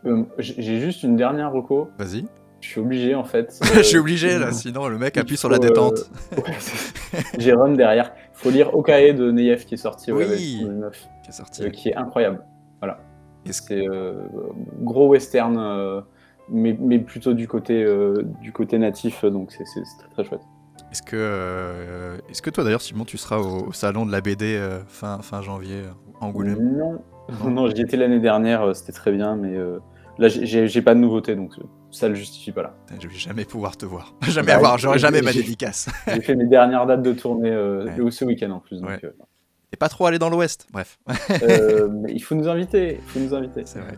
[0.05, 1.89] Euh, j'ai juste une dernière reco.
[1.97, 2.25] Vas-y.
[2.61, 3.57] Je suis obligé en fait.
[3.75, 6.09] je suis obligé là, sinon le mec appuie sur la détente.
[6.33, 6.57] euh, ouais,
[7.37, 8.11] Jérôme derrière.
[8.15, 10.19] Il faut lire Okae de Neyef qui est sorti Oui.
[10.19, 11.63] ouais, avec 2009, qui est sorti.
[11.63, 12.45] euh, qui est incroyable.
[13.45, 14.15] C'est euh,
[14.81, 16.01] gros western, euh,
[16.49, 20.41] mais, mais plutôt du côté, euh, du côté natif, donc c'est très très chouette.
[20.91, 24.21] Est-ce que, euh, est-ce que toi d'ailleurs, Simon, tu seras au, au salon de la
[24.21, 25.83] BD euh, fin, fin janvier
[26.19, 26.99] à Angoulême Non,
[27.49, 29.55] non, j'y étais l'année dernière, euh, c'était très bien, mais
[30.17, 31.53] là, j'ai- pas de nouveauté, donc
[31.91, 32.73] ça le justifie pas là.
[32.99, 34.13] Je vais jamais pouvoir te voir.
[34.27, 35.89] Jamais Bah, avoir, j'aurai jamais ma dédicace.
[36.07, 38.11] J'ai fait mes dernières dates de tournée Ouais.
[38.11, 38.79] ce week-end en plus.
[38.81, 39.01] Donc, Ouais.
[39.79, 40.67] Pas trop allé dans l'Ouest.
[40.71, 40.99] Bref,
[41.41, 43.63] euh, il faut nous inviter, il faut nous inviter.
[43.65, 43.97] c'est vrai.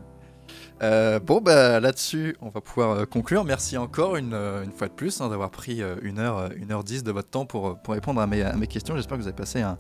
[0.84, 3.44] Euh, bon, bah là-dessus, on va pouvoir euh, conclure.
[3.46, 6.50] Merci encore une, euh, une fois de plus hein, d'avoir pris euh, une heure, euh,
[6.56, 8.96] une heure dix de votre temps pour, pour répondre à mes, à mes questions.
[8.96, 9.78] J'espère que vous avez passé un,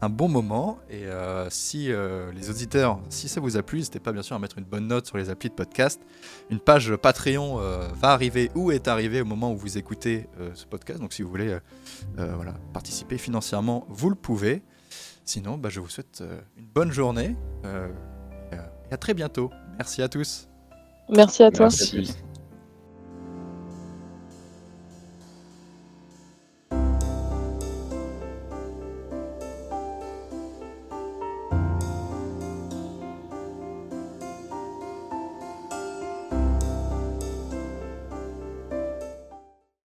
[0.00, 0.78] un bon moment.
[0.88, 1.04] Et
[1.50, 1.88] si
[2.34, 4.86] les auditeurs, si ça vous a plu, n'hésitez pas bien sûr à mettre une bonne
[4.86, 6.00] note sur les applis de podcast.
[6.50, 11.00] Une page Patreon va arriver ou est arrivée au moment où vous écoutez ce podcast.
[11.00, 11.58] Donc si vous voulez
[12.16, 14.62] voilà, participer financièrement, vous le pouvez.
[15.28, 17.88] Sinon, bah, je vous souhaite euh, une bonne journée euh,
[18.50, 19.50] et, à très bientôt.
[19.76, 20.48] Merci à tous.
[21.10, 21.66] Merci à toi.
[21.66, 22.14] Merci.